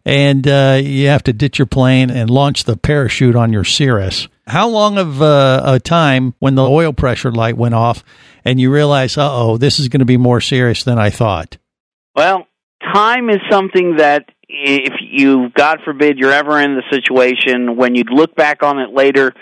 [0.04, 4.28] and uh, you have to ditch your plane and launch the parachute on your Cirrus.
[4.48, 8.04] How long of uh, a time when the oil pressure light went off
[8.44, 11.58] and you realize, uh oh, this is going to be more serious than I thought?
[12.16, 12.48] Well,
[12.94, 18.04] time is something that if you, God forbid, you're ever in the situation, when you
[18.04, 19.34] look back on it later,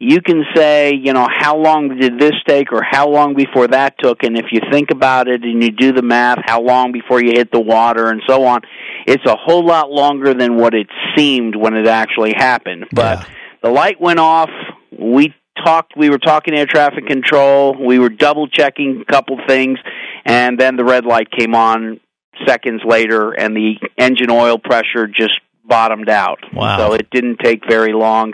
[0.00, 3.96] you can say, you know, how long did this take or how long before that
[3.98, 4.22] took?
[4.22, 7.32] And if you think about it and you do the math, how long before you
[7.32, 8.60] hit the water and so on,
[9.06, 12.86] it's a whole lot longer than what it seemed when it actually happened.
[12.92, 13.28] But
[13.62, 14.50] the light went off.
[14.96, 15.34] We
[15.64, 17.74] talked, we were talking air traffic control.
[17.84, 19.78] We were double checking a couple things.
[20.24, 21.98] And then the red light came on
[22.46, 26.38] seconds later and the engine oil pressure just bottomed out.
[26.52, 26.78] Wow.
[26.78, 28.32] So it didn't take very long.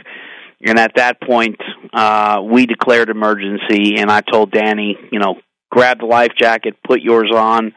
[0.67, 1.57] And at that point,
[1.93, 5.37] uh, we declared emergency, and I told Danny, you know,
[5.71, 7.75] grab the life jacket, put yours on,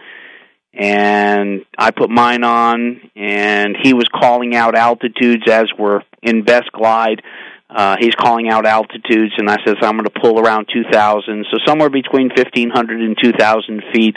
[0.73, 6.71] and I put mine on, and he was calling out altitudes as we're in best
[6.71, 7.23] glide.
[7.69, 11.57] Uh, he's calling out altitudes, and I says I'm going to pull around 2,000, so
[11.65, 14.15] somewhere between 1,500 and 2,000 feet.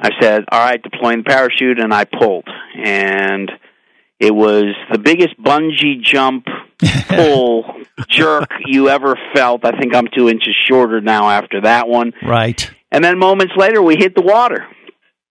[0.00, 3.50] I said, "All right, deploying the parachute," and I pulled, and
[4.18, 6.46] it was the biggest bungee jump
[7.08, 7.64] pull
[8.08, 9.64] jerk you ever felt.
[9.64, 12.12] I think I'm two inches shorter now after that one.
[12.22, 12.70] Right.
[12.90, 14.66] And then moments later, we hit the water.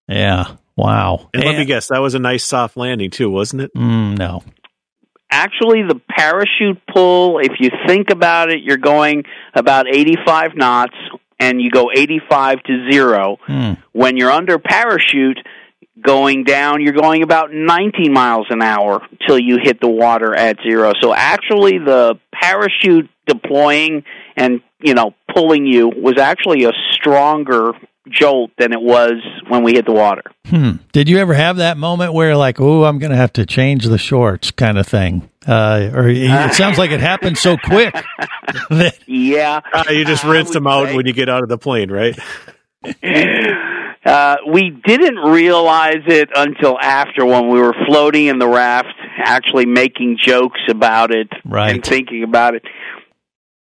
[0.08, 0.56] Yeah.
[0.76, 1.28] Wow.
[1.34, 3.74] And let me guess, that was a nice soft landing too, wasn't it?
[3.76, 4.42] Mm, no.
[5.30, 10.96] Actually, the parachute pull, if you think about it, you're going about 85 knots
[11.40, 13.38] and you go 85 to zero.
[13.46, 13.72] Hmm.
[13.92, 15.38] When you're under parachute,
[16.00, 20.58] going down, you're going about 90 miles an hour till you hit the water at
[20.62, 20.92] zero.
[21.00, 24.04] So actually, the parachute deploying
[24.36, 27.72] and you know pulling you was actually a stronger
[28.08, 29.12] jolt than it was
[29.48, 30.22] when we hit the water.
[30.46, 30.72] Hmm.
[30.92, 33.84] Did you ever have that moment where, like, oh, I'm going to have to change
[33.84, 35.28] the shorts kind of thing?
[35.46, 37.94] Uh, or it sounds like it happened so quick.
[38.70, 41.90] that- Yeah, Uh, you just rinse them out when you get out of the plane,
[41.90, 42.18] right?
[44.02, 49.66] Uh, we didn't realize it until after when we were floating in the raft, actually
[49.66, 51.74] making jokes about it Right.
[51.74, 52.62] and thinking about it.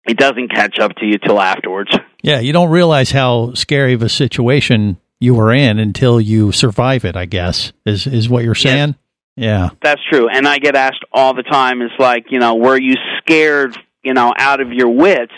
[0.08, 1.94] It doesn't catch up to you till afterwards.
[2.24, 7.04] Yeah, you don't realize how scary of a situation you were in until you survive
[7.04, 8.94] it, I guess, is, is what you're saying?
[9.36, 9.70] Yeah.
[9.82, 10.28] That's true.
[10.30, 14.14] And I get asked all the time, it's like, you know, were you scared, you
[14.14, 15.32] know, out of your wits?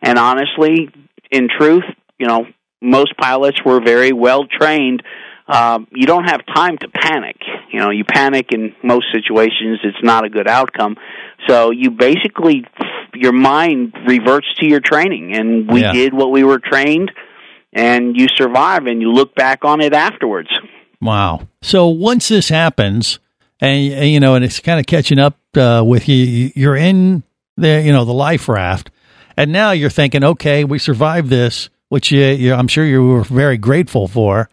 [0.00, 0.88] And honestly,
[1.32, 1.84] in truth,
[2.20, 2.46] you know,
[2.80, 5.02] most pilots were very well trained.
[5.48, 7.36] Um, you don't have time to panic.
[7.72, 10.96] You know, you panic in most situations, it's not a good outcome.
[11.48, 12.64] So you basically,
[13.14, 15.34] your mind reverts to your training.
[15.34, 15.92] And we Yeah.
[15.92, 17.10] did what we were trained,
[17.72, 20.50] and you survive, and you look back on it afterwards.
[21.00, 21.48] Wow.
[21.62, 23.18] So once this happens,
[23.60, 27.22] and and, you know, and it's kind of catching up uh, with you, you're in
[27.56, 28.90] the you know the life raft,
[29.36, 31.70] and now you're thinking, okay, we survived this.
[31.88, 34.50] which you, you, I'm sure you were very grateful for.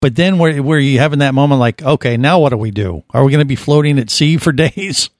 [0.00, 3.02] But then were, were you having that moment like, okay, now what do we do?
[3.10, 5.10] Are we going to be floating at sea for days?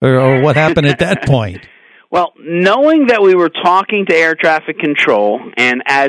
[0.00, 1.66] Or, or what happened at that point?
[2.10, 6.08] Well, knowing that we were talking to air traffic control, and as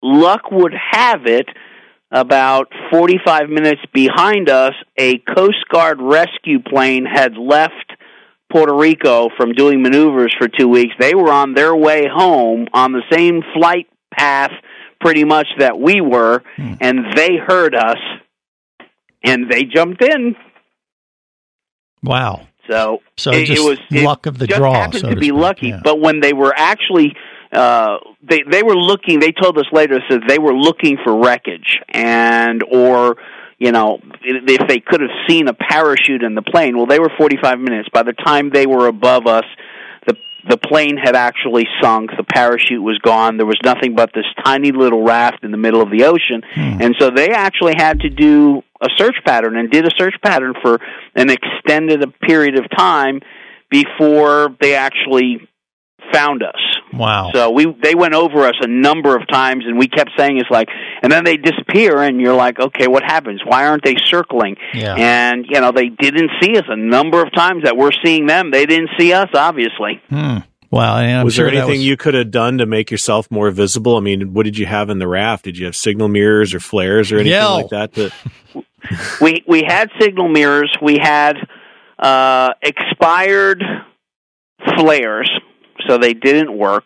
[0.00, 1.48] luck would have it,
[2.12, 7.94] about 45 minutes behind us, a Coast Guard rescue plane had left
[8.52, 10.94] Puerto Rico from doing maneuvers for two weeks.
[11.00, 14.52] They were on their way home on the same flight path,
[15.04, 17.98] pretty much that we were, and they heard us,
[19.22, 20.34] and they jumped in.
[22.02, 22.48] Wow.
[22.70, 25.20] So, So it, it was it luck of the just draw, Happened so to to
[25.20, 25.80] be lucky, yeah.
[25.84, 27.14] but when they were actually,
[27.52, 29.20] uh, they they were looking.
[29.20, 33.16] They told us later that they were looking for wreckage and or
[33.58, 36.78] you know if they could have seen a parachute in the plane.
[36.78, 37.90] Well, they were forty five minutes.
[37.92, 39.44] By the time they were above us,
[40.48, 42.10] the plane had actually sunk.
[42.16, 43.36] The parachute was gone.
[43.36, 46.82] There was nothing but this tiny little raft in the middle of the ocean, hmm.
[46.82, 50.54] and so they actually had to do a search pattern and did a search pattern
[50.60, 50.78] for
[51.14, 53.20] an extended period of time
[53.70, 55.48] before they actually
[56.12, 56.73] found us.
[56.96, 57.30] Wow.
[57.34, 60.50] So we they went over us a number of times, and we kept saying it's
[60.50, 60.68] like,
[61.02, 63.40] and then they disappear, and you're like, okay, what happens?
[63.44, 64.56] Why aren't they circling?
[64.72, 64.94] Yeah.
[64.96, 68.50] And you know they didn't see us a number of times that we're seeing them.
[68.50, 70.00] They didn't see us, obviously.
[70.08, 70.38] Hmm.
[70.70, 70.96] Wow.
[70.96, 73.50] And I'm was sure there anything was- you could have done to make yourself more
[73.50, 73.96] visible?
[73.96, 75.44] I mean, what did you have in the raft?
[75.44, 77.54] Did you have signal mirrors or flares or anything Yell.
[77.56, 77.94] like that?
[77.94, 78.10] To,
[79.20, 80.76] we we had signal mirrors.
[80.82, 81.36] We had
[81.98, 83.62] uh, expired
[84.76, 85.30] flares,
[85.86, 86.84] so they didn't work.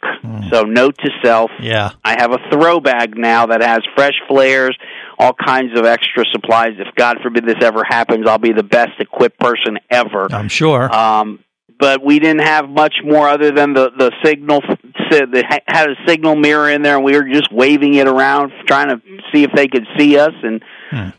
[0.51, 4.77] So note to self: yeah, I have a throw bag now that has fresh flares,
[5.19, 6.73] all kinds of extra supplies.
[6.79, 10.29] If God forbid this ever happens, I'll be the best equipped person ever.
[10.31, 10.95] I'm sure.
[10.95, 11.45] Um,
[11.79, 14.63] but we didn't have much more other than the the signal
[15.11, 18.89] that had a signal mirror in there, and we were just waving it around, trying
[18.89, 19.01] to
[19.33, 20.35] see if they could see us.
[20.43, 20.63] And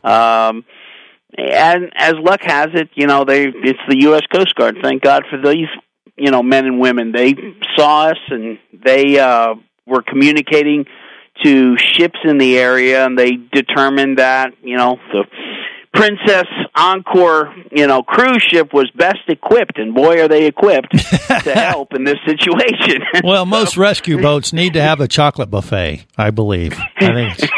[0.04, 0.66] um,
[1.38, 4.24] and as luck has it, you know, they it's the U.S.
[4.32, 4.78] Coast Guard.
[4.82, 5.68] Thank God for these,
[6.20, 7.12] you know, men and women.
[7.12, 7.36] They
[7.78, 9.56] saw us and they uh,
[9.86, 10.86] were communicating
[11.44, 15.24] to ships in the area, and they determined that you know the
[15.94, 20.92] Princess Encore, you know, cruise ship was best equipped, and boy, are they equipped
[21.44, 23.02] to help in this situation.
[23.24, 26.78] well, most rescue boats need to have a chocolate buffet, I believe.
[26.98, 27.50] I think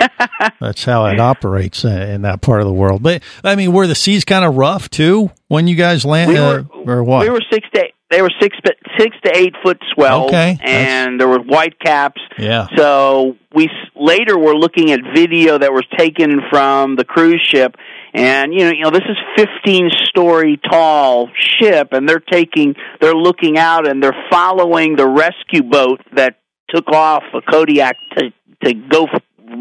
[0.62, 3.04] that's how it operates in that part of the world.
[3.04, 6.38] But I mean, were the seas kind of rough too when you guys land, We
[6.38, 7.24] uh, or what?
[7.24, 8.56] We were six to they were six
[9.00, 12.22] six to eight foot swells, Okay, and there were white caps.
[12.38, 12.68] yeah.
[12.76, 17.76] So we s- later were looking at video that was taken from the cruise ship,
[18.14, 23.16] and you know, you know, this is fifteen story tall ship, and they're taking, they're
[23.16, 26.36] looking out, and they're following the rescue boat that
[26.70, 28.32] took off a Kodiak to
[28.66, 29.08] to go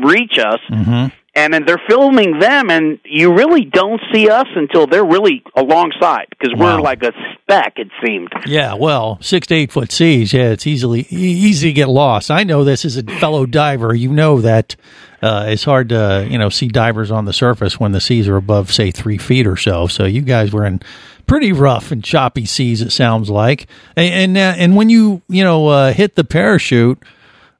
[0.04, 0.60] reach us.
[0.70, 1.06] Mm-hmm.
[1.32, 6.26] And then they're filming them, and you really don't see us until they're really alongside
[6.30, 6.82] because we're Wow.
[6.82, 7.74] like a speck.
[7.76, 8.30] It seemed.
[8.46, 10.32] Yeah, well, six to eight foot seas.
[10.32, 12.32] Yeah, it's easily easy to get lost.
[12.32, 13.94] I know this as a fellow diver.
[13.94, 14.74] You know that
[15.22, 18.36] uh, it's hard to you know see divers on the surface when the seas are
[18.36, 19.86] above say three feet or so.
[19.86, 20.80] So you guys were in
[21.28, 22.82] pretty rough and choppy seas.
[22.82, 23.68] It sounds like.
[23.96, 26.98] And and, uh, and when you you know uh, hit the parachute.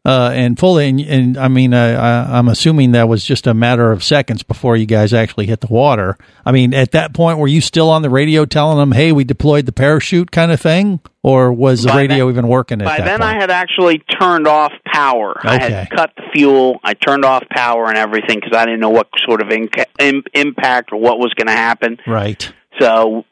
[0.03, 3.53] Uh, and fully, and, and I mean, uh, I, I'm assuming that was just a
[3.53, 6.17] matter of seconds before you guys actually hit the water.
[6.47, 9.25] I mean, at that point, were you still on the radio telling them, "Hey, we
[9.25, 12.87] deployed the parachute," kind of thing, or was the By radio then- even working at
[12.87, 13.23] By then, point?
[13.23, 15.39] I had actually turned off power.
[15.45, 15.71] I Okay.
[15.71, 16.81] had cut the fuel.
[16.83, 20.25] I turned off power and everything because I didn't know what sort of inca- im-
[20.33, 21.99] impact or what was going to happen.
[22.07, 22.51] right.
[22.81, 23.27] So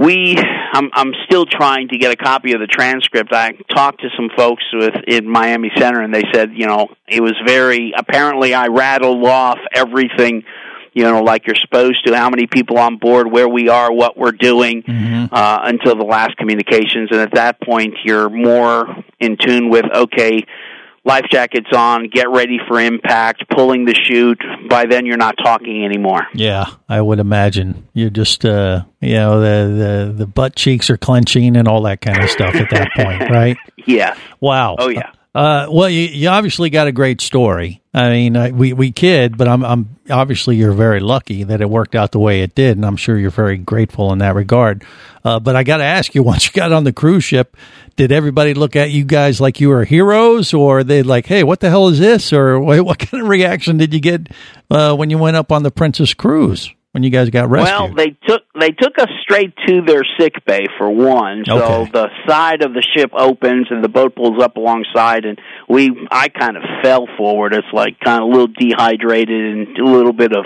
[0.00, 0.34] we,
[0.72, 3.34] I'm, I'm still trying to get a copy of the transcript.
[3.34, 7.20] I talked to some folks with in Miami Center, and they said, you know, it
[7.20, 7.92] was very.
[7.94, 10.44] Apparently, I rattled off everything,
[10.94, 12.16] you know, like you're supposed to.
[12.16, 14.84] How many people on board, where we are, what we're doing,
[15.32, 18.86] uh, until the last communications, and at that point, you're more
[19.18, 20.46] in tune with okay.
[21.02, 24.42] Life jackets on, get ready for impact, pulling the chute.
[24.68, 26.26] By then, you're not talking anymore.
[26.34, 30.98] Yeah, I would imagine you're just, uh, you know, the, the the butt cheeks are
[30.98, 33.56] clenching and all that kind of stuff at that point, right?
[33.86, 34.18] Yes.
[34.40, 34.76] Wow.
[34.78, 35.10] Oh yeah.
[35.32, 37.80] Uh, well, you, you obviously got a great story.
[37.94, 41.70] I mean, I, we we kid, but I'm I'm obviously you're very lucky that it
[41.70, 44.84] worked out the way it did, and I'm sure you're very grateful in that regard.
[45.24, 47.56] Uh, but I got to ask you, once you got on the cruise ship,
[47.94, 51.60] did everybody look at you guys like you were heroes, or they like, hey, what
[51.60, 54.28] the hell is this, or what, what kind of reaction did you get
[54.68, 56.70] uh, when you went up on the Princess Cruise?
[56.92, 57.72] When you guys got rescued?
[57.78, 61.44] Well, they took they took us straight to their sick bay for one.
[61.46, 61.90] So Okay.
[61.92, 65.38] the side of the ship opens and the boat pulls up alongside, and
[65.68, 67.54] we I kind of fell forward.
[67.54, 69.28] It's like kind of a little dehydrated
[69.68, 70.44] and a little bit of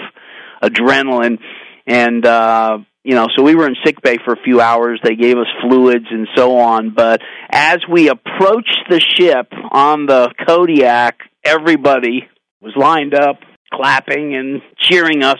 [0.63, 1.39] adrenaline,
[1.87, 5.01] and uh, you know, so we were in sick bay for a few hours.
[5.03, 6.95] They gave us fluids and so on.
[6.95, 7.21] But
[7.51, 12.27] as we approached the ship on the Kodiak, everybody
[12.63, 13.41] was lined up,
[13.73, 15.39] clapping and cheering us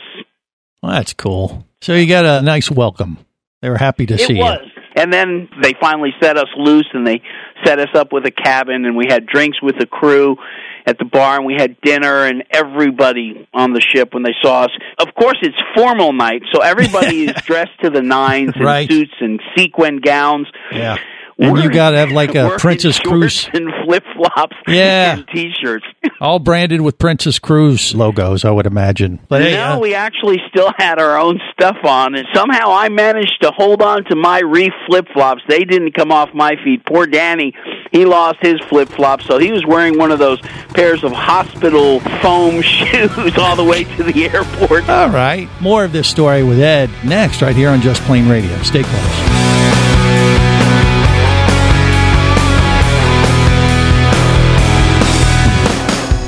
[0.85, 1.65] Well, that's cool.
[1.81, 3.17] So you got a nice welcome.
[3.61, 4.59] They were happy to it see was.
[4.95, 7.21] And then they finally set us loose and they
[7.65, 10.37] set us up with a cabin and we had drinks with the crew
[10.85, 14.65] at the bar and we had dinner and everybody on the ship when they saw
[14.65, 14.71] us.
[14.99, 18.87] Of course it's formal night, so everybody is dressed to the nines in Right.
[18.87, 20.47] suits and sequin gowns.
[20.71, 20.97] Yeah.
[21.37, 25.13] And you got to have like a Princess Cruise, and flip flops Yeah.
[25.17, 25.85] and t shirts.
[26.21, 29.19] all branded with Princess Cruise logos, I would imagine.
[29.27, 32.87] But hey, no, uh, we actually still had our own stuff on, and somehow I
[32.87, 35.41] managed to hold on to my reef flip flops.
[35.49, 36.85] They didn't come off my feet.
[36.85, 37.53] Poor Danny,
[37.91, 40.39] he lost his flip flops, so he was wearing one of those
[40.73, 44.87] pairs of hospital foam shoes all the way to the airport.
[44.87, 45.49] all right.
[45.59, 48.55] More of this story with Ed next, right here on Just Plane Radio.
[48.63, 49.44] Stay close.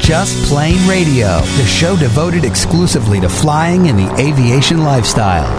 [0.08, 5.52] Just Plane Radio, the show devoted exclusively to flying and the aviation lifestyle.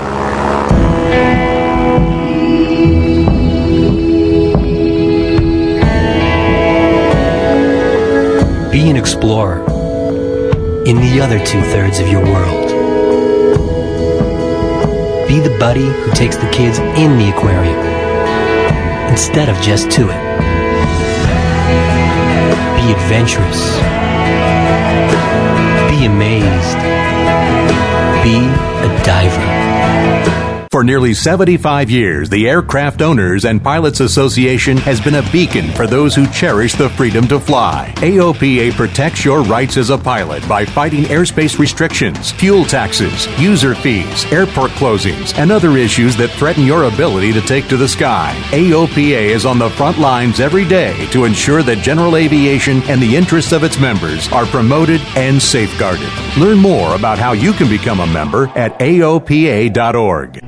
[8.73, 9.59] Be an explorer
[10.87, 12.69] in the other two thirds of your world.
[15.29, 17.79] Be the buddy who takes the kids in the aquarium
[19.11, 20.29] instead of just to it.
[22.81, 23.98] Be adventurous.
[26.09, 26.79] Amazed.
[28.25, 28.39] Be
[28.87, 30.38] a diver.
[30.79, 35.89] For nearly 75 years, the Aircraft Owners and Pilots Association has been a beacon for
[35.89, 37.93] those who cherish the freedom to fly.
[37.97, 44.25] AOPA protects your rights as a pilot by fighting airspace restrictions, fuel taxes, user fees,
[44.33, 48.41] airport closings, and other issues that threaten your ability to take to the sky.
[48.51, 53.17] AOPA is on the front lines every day to ensure that general aviation and the
[53.17, 56.13] interests of its members are promoted and safeguarded.
[56.39, 60.48] Learn more about how you can become a member at AOPA.org.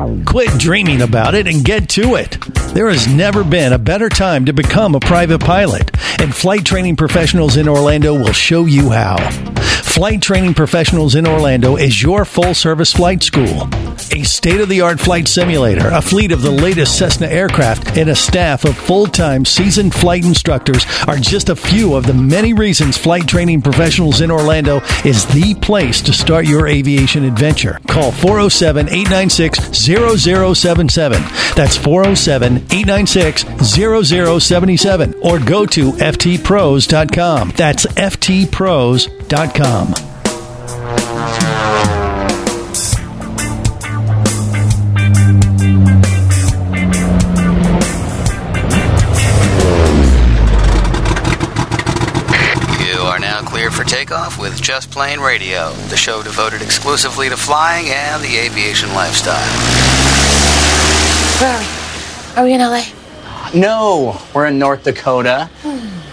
[0.25, 2.37] Quit dreaming about it and get to it.
[2.73, 6.97] There has never been a better time to become a private pilot, and Flight Training
[6.97, 9.17] Professionals in Orlando will show you how.
[9.91, 13.67] Flight Training Professionals in Orlando is your full service flight school.
[14.13, 18.09] A state of the art flight simulator, a fleet of the latest Cessna aircraft, and
[18.09, 22.53] a staff of full time seasoned flight instructors are just a few of the many
[22.53, 27.79] reasons Flight Training Professionals in Orlando is the place to start your aviation adventure.
[27.87, 29.77] Call 407 896
[30.17, 31.21] 0077.
[31.55, 33.45] That's 407 896
[34.43, 35.15] 0077.
[35.21, 37.53] Or go to ftpros.com.
[37.55, 39.21] That's ftpros.com.
[52.79, 57.37] You are now cleared for takeoff with Just Plane Radio, the show devoted exclusively to
[57.37, 59.90] flying and the aviation lifestyle.
[61.41, 62.37] Where are we?
[62.37, 62.83] Are we in LA?
[63.55, 65.49] No, we're in North Dakota,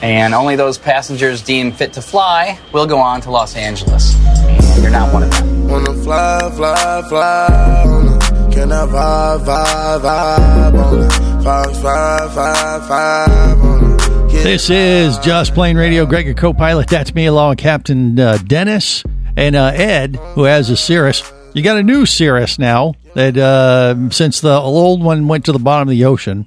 [0.00, 4.16] and only those passengers deemed fit to fly will go on to Los Angeles.
[4.16, 5.68] And you're not one of them.
[5.68, 8.54] Wanna fly, fly, fly on it.
[8.54, 11.44] Can I vibe, vibe, vibe on it?
[11.44, 13.94] Five, five, five, five on
[14.30, 14.42] it.
[14.42, 16.06] This is Just Plane Radio.
[16.06, 16.88] Greg, your co-pilot.
[16.88, 19.04] That's me, along with Captain uh, Dennis
[19.36, 21.22] and uh, Ed, who has a Cirrus.
[21.52, 22.94] You got a new Cirrus now.
[23.18, 26.46] That uh, since the old one went to the bottom of the ocean,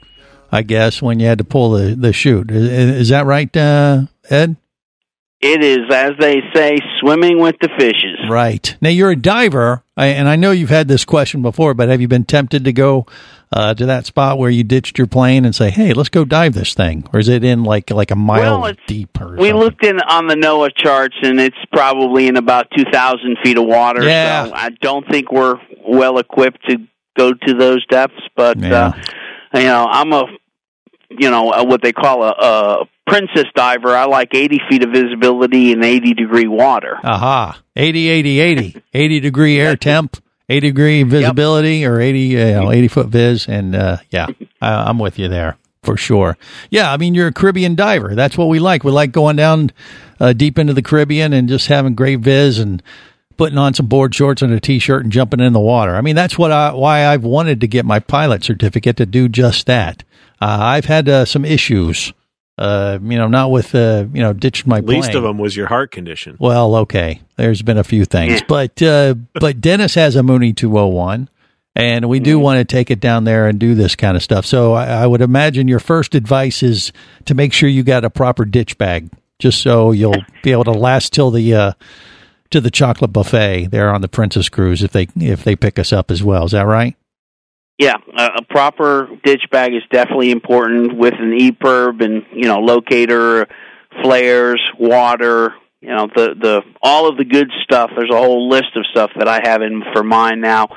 [0.53, 2.49] I guess when you had to pull the the chute.
[2.49, 2.63] Is,
[3.01, 4.55] is that right, uh, Ed?
[5.41, 8.19] It is, as they say, swimming with the fishes.
[8.29, 8.73] Right.
[8.79, 12.07] Now you're a diver, and I know you've had this question before, but have you
[12.07, 13.05] been tempted to go
[13.53, 16.53] uh, to that spot where you ditched your plane and say, "Hey, let's go dive
[16.53, 19.19] this thing," or is it in like like a mile Well, it's- deep?
[19.21, 23.37] Or We looked in on the NOAA charts, and it's probably in about two thousand
[23.43, 24.03] feet of water.
[24.03, 24.45] Yeah.
[24.45, 26.77] So I don't think we're well equipped to
[27.17, 28.21] go to those depths.
[28.35, 28.93] But uh,
[29.53, 30.23] you know, I'm a
[31.09, 33.93] you know uh, what they call a, a princess diver.
[33.93, 36.97] I like 80 feet of visibility and 80 degree water.
[37.03, 37.61] Aha.
[37.75, 38.83] 80, 80, 80.
[38.93, 40.17] 80 degree air temp,
[40.51, 43.47] 80 degree visibility, or 80, you know, 80 foot viz.
[43.47, 44.27] And uh, yeah,
[44.61, 46.37] I, I'm with you there for sure.
[46.69, 48.15] Yeah, I mean, you're a Caribbean diver.
[48.15, 48.83] That's what we like.
[48.83, 49.71] We like going down
[50.19, 52.83] uh, deep into the Caribbean and just having great viz and
[53.37, 55.95] putting on some board shorts and a t-shirt and jumping in the water.
[55.95, 59.27] I mean, that's what I, why I've wanted to get my pilot certificate to do
[59.27, 60.03] just that.
[60.39, 62.13] Uh, I've had uh, some issues,
[62.57, 65.01] uh, you know, not with, uh, you know, ditched my plane.
[65.01, 66.37] Least of them was your heart condition.
[66.39, 67.21] Well, okay.
[67.37, 71.27] There's been a few things, but uh, but Dennis has a Mooney 201,
[71.75, 74.45] and we do want to take it down there and do this kind of stuff.
[74.45, 76.91] So I, I would imagine your first advice is
[77.25, 80.71] to make sure you got a proper ditch bag, just so you'll be able to
[80.71, 81.71] last till the uh,
[82.51, 85.91] to the chocolate buffet there on the Princess Cruise if they if they pick us
[85.91, 86.45] up as well.
[86.45, 86.95] Is that right?
[87.81, 93.47] Yeah, a, proper ditch bag is definitely important with an EPIRB and you know locator,
[94.03, 95.55] flares, water.
[95.79, 97.89] You know the the all of the good stuff.
[97.95, 100.67] There's a whole list of stuff that I have in for mine now,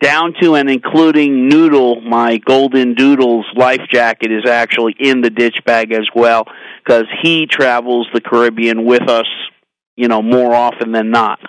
[0.00, 2.00] down to and including Noodle.
[2.00, 6.46] My Golden Doodles life jacket is actually in the ditch bag as well
[6.82, 9.28] because he travels the Caribbean with us.
[9.96, 11.40] You know more often than not.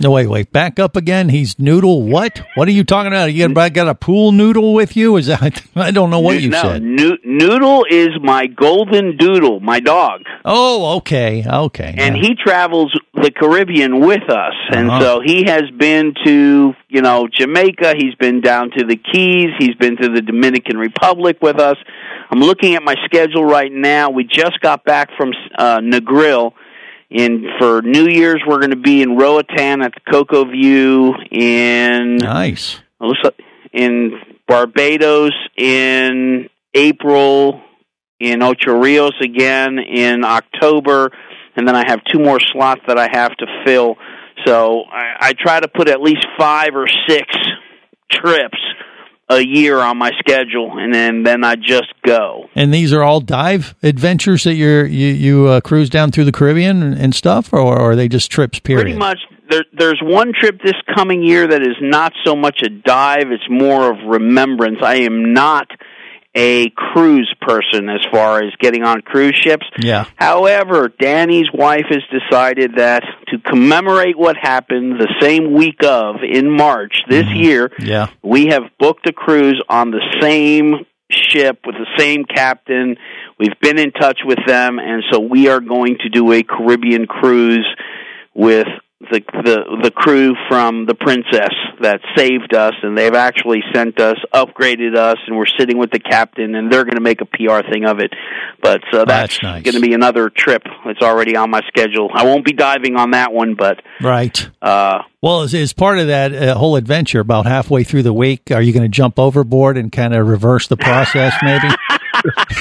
[0.00, 0.50] No, wait, wait.
[0.50, 1.28] Back up again.
[1.28, 2.02] He's noodle.
[2.02, 2.42] What?
[2.56, 3.32] What are you talking about?
[3.32, 5.16] You got, got a pool noodle with you?
[5.16, 5.62] Is that?
[5.76, 6.82] I don't know what you no, said.
[6.82, 10.22] Noo- Noodle is my golden doodle, my dog.
[10.44, 11.94] Oh, okay, okay.
[11.96, 15.00] and he travels the Caribbean with us, and Uh-huh.
[15.00, 17.94] so he has been to you know Jamaica.
[17.96, 19.50] He's been down to the Keys.
[19.58, 21.76] He's been to the Dominican Republic with us.
[22.30, 24.10] I'm looking at my schedule right now.
[24.10, 26.52] We just got back from uh, Negril.
[27.14, 32.16] In for New Year's, we're going to be in Roatan at the CoCo View in
[32.16, 32.80] nice.
[33.00, 33.38] it looks like
[33.72, 37.62] in Barbados in April,
[38.18, 41.12] in Ocho Rios again in October,
[41.54, 43.94] and then I have two more slots that I have to fill.
[44.44, 47.28] So I, I try to put at least five or six
[48.10, 48.58] trips
[49.28, 52.48] a year on my schedule, and then then I just go.
[52.54, 56.32] And these are all dive adventures that you're you you uh, cruise down through the
[56.32, 58.58] Caribbean and, and stuff, or, or are they just trips?
[58.58, 58.82] Period.
[58.84, 59.18] Pretty much,
[59.48, 63.48] there, there's one trip this coming year that is not so much a dive; it's
[63.48, 64.78] more of remembrance.
[64.82, 65.68] I am not
[66.34, 69.66] a cruise person as far as getting on cruise ships.
[69.78, 70.06] Yeah.
[70.16, 76.50] However, Danny's wife has decided that to commemorate what happened the same week of in
[76.50, 77.40] March this mm-hmm.
[77.40, 78.08] year, Yeah.
[78.22, 82.96] we have booked a cruise on the same ship with the same captain.
[83.38, 87.06] We've been in touch with them, and so we are going to do a Caribbean
[87.06, 87.66] cruise
[88.34, 88.66] with
[89.10, 94.16] the the the crew from the Princess that saved us, and they've actually sent us,
[94.32, 97.60] upgraded us, and we're sitting with the captain, and they're going to make a PR
[97.70, 98.12] thing of it.
[98.62, 99.62] But so that's, That's nice.
[99.62, 100.62] going to be another trip.
[100.86, 102.10] It's already on my schedule.
[102.14, 104.48] I won't be diving on that one, but Right.
[104.62, 108.50] uh, Well, as, as part of that uh, whole adventure, about halfway through the week,
[108.50, 111.68] are you going to jump overboard and kind of reverse the process, maybe?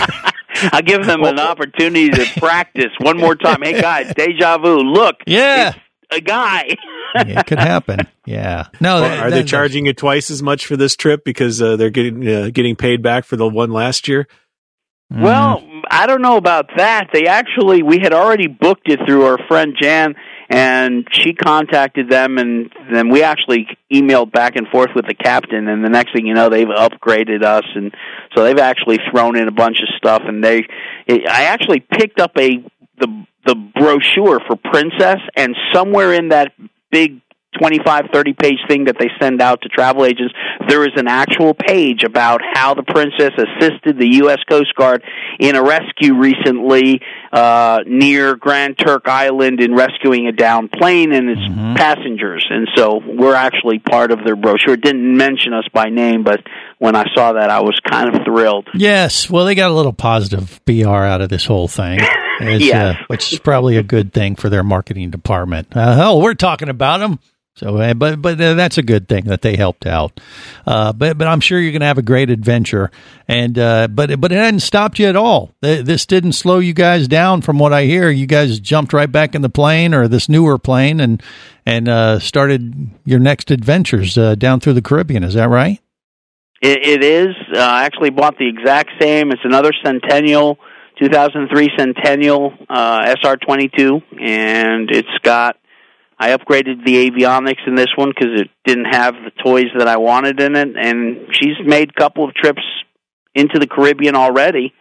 [0.71, 3.61] I'll give them an opportunity to practice one more time.
[3.61, 4.77] Hey guys, deja vu.
[4.79, 5.73] Look, Yeah.
[6.13, 6.75] It's a guy.
[7.15, 8.07] Yeah, it could happen.
[8.25, 8.69] Yeah.
[8.81, 11.75] No, Well, that- are they charging you twice as much for this trip because uh,
[11.75, 14.27] they're getting uh, getting paid back for the one last year?
[15.11, 17.09] Well, I don't know about that.
[17.13, 20.15] They actually, we had already booked it through our friend Jan,
[20.49, 25.67] and she contacted them, and then we actually emailed back and forth with the captain.
[25.67, 27.93] And the next thing you know, they've upgraded us, and
[28.35, 30.23] so they've actually thrown in a bunch of stuff.
[30.25, 30.63] And they,
[31.07, 32.63] I actually picked up a
[32.99, 36.53] the the brochure for Princess, and somewhere in that
[36.91, 37.21] big
[37.59, 40.33] 25 30 page thing that they send out to travel agents
[40.67, 45.03] there is an actual page about how the princess assisted the US Coast Guard
[45.39, 51.29] in a rescue recently uh near Grand Turk Island in rescuing a downed plane and
[51.29, 51.41] its
[51.77, 52.45] passengers.
[52.49, 54.73] And so we're actually part of their brochure.
[54.73, 56.41] It didn't mention us by name but
[56.79, 58.67] when I saw that I was kind of thrilled.
[58.73, 59.29] Yes.
[59.29, 61.99] Well, they got a little positive BR out of this whole thing,
[62.41, 62.97] Yes.
[62.97, 65.67] uh, which is probably a good thing for their marketing department.
[65.75, 67.19] Uh, hell, we're talking about them.
[67.55, 70.19] So, uh, but but uh, that's a good thing that they helped out.
[70.65, 72.89] Uh, but but I'm sure you're going to have a great adventure.
[73.27, 75.51] And uh, but but it hadn't stopped you at all.
[75.61, 78.09] This didn't slow you guys down, from what I hear.
[78.09, 81.21] You guys jumped right back in the plane or this newer plane and
[81.63, 85.23] and uh, started your next adventures uh, down through the Caribbean.
[85.23, 85.79] Is that right?
[86.63, 87.35] It, it is.
[87.53, 89.31] Uh, I actually bought the exact same.
[89.31, 90.57] It's another Centennial,
[90.99, 95.57] 2003 Centennial uh, SR22, and it's got.
[96.19, 99.97] I upgraded the avionics in this one because it didn't have the toys that I
[99.97, 102.61] wanted in it, and she's made a couple of trips
[103.35, 104.73] into the Caribbean already.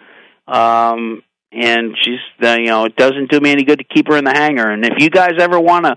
[0.47, 1.23] Um,
[1.55, 4.25] and she's, uh, you know, it doesn't do me any good to keep her in
[4.25, 4.71] the hangar.
[4.71, 5.97] And if you guys ever want to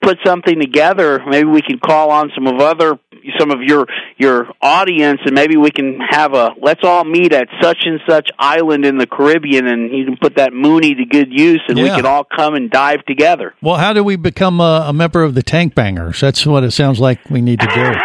[0.00, 2.98] put something together, maybe we can call on some of other
[3.38, 3.86] some of your
[4.18, 8.28] your audience and maybe we can have a let's all meet at such and such
[8.36, 11.88] island in the Caribbean and you can put that Mooney to good use and we
[11.88, 13.54] can all come and dive together.
[13.62, 16.20] Well, how do we become a, a member of the Tank Bangers?
[16.20, 17.92] That's what it sounds like we need to do.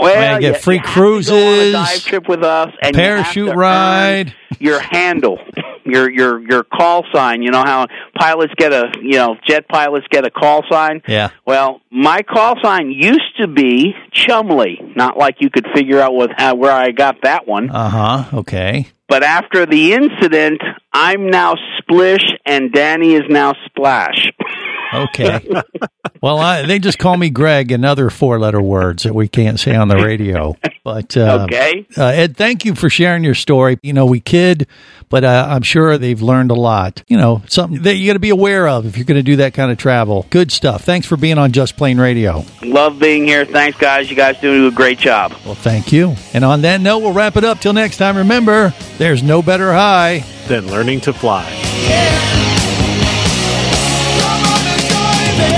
[0.00, 2.70] Well, get you- free you have to go on a cruises, dive trip with us,
[2.82, 4.34] and you parachute earn ride.
[4.58, 5.38] your handle,
[5.84, 7.42] your your your call sign.
[7.42, 7.86] You know how
[8.18, 11.02] pilots get a you know jet pilots get a call sign.
[11.06, 11.30] Yeah.
[11.46, 14.80] Well, my call sign used to be Chumley.
[14.96, 17.70] Not like you could figure out with how, where I got that one.
[17.70, 18.38] Uh huh.
[18.38, 18.88] Okay.
[19.08, 20.62] But after the incident,
[20.92, 24.30] I'm now Splish, and Danny is now Splash.
[24.94, 25.48] Okay.
[26.22, 29.58] well, I, they just call me Greg and other four letter words that we can't
[29.58, 30.56] say on the radio.
[30.84, 31.86] But uh, Okay.
[31.96, 33.78] uh, Ed, thank you for sharing your story.
[33.82, 34.66] You know, we kid,
[35.08, 37.02] but uh, I'm sure they've learned a lot.
[37.08, 39.36] You know, something that you got to be aware of if you're going to do
[39.36, 40.26] that kind of travel.
[40.30, 40.84] Good stuff.
[40.84, 42.44] Thanks for being on Just Plane Radio.
[42.62, 43.44] Love being here.
[43.44, 44.10] Thanks, guys.
[44.10, 45.32] You guys do a great job.
[45.44, 46.14] Well, thank you.
[46.34, 47.60] And on that note, we'll wrap it up.
[47.60, 51.63] Till next time, remember, there's no better high than learning to fly.
[55.44, 55.53] say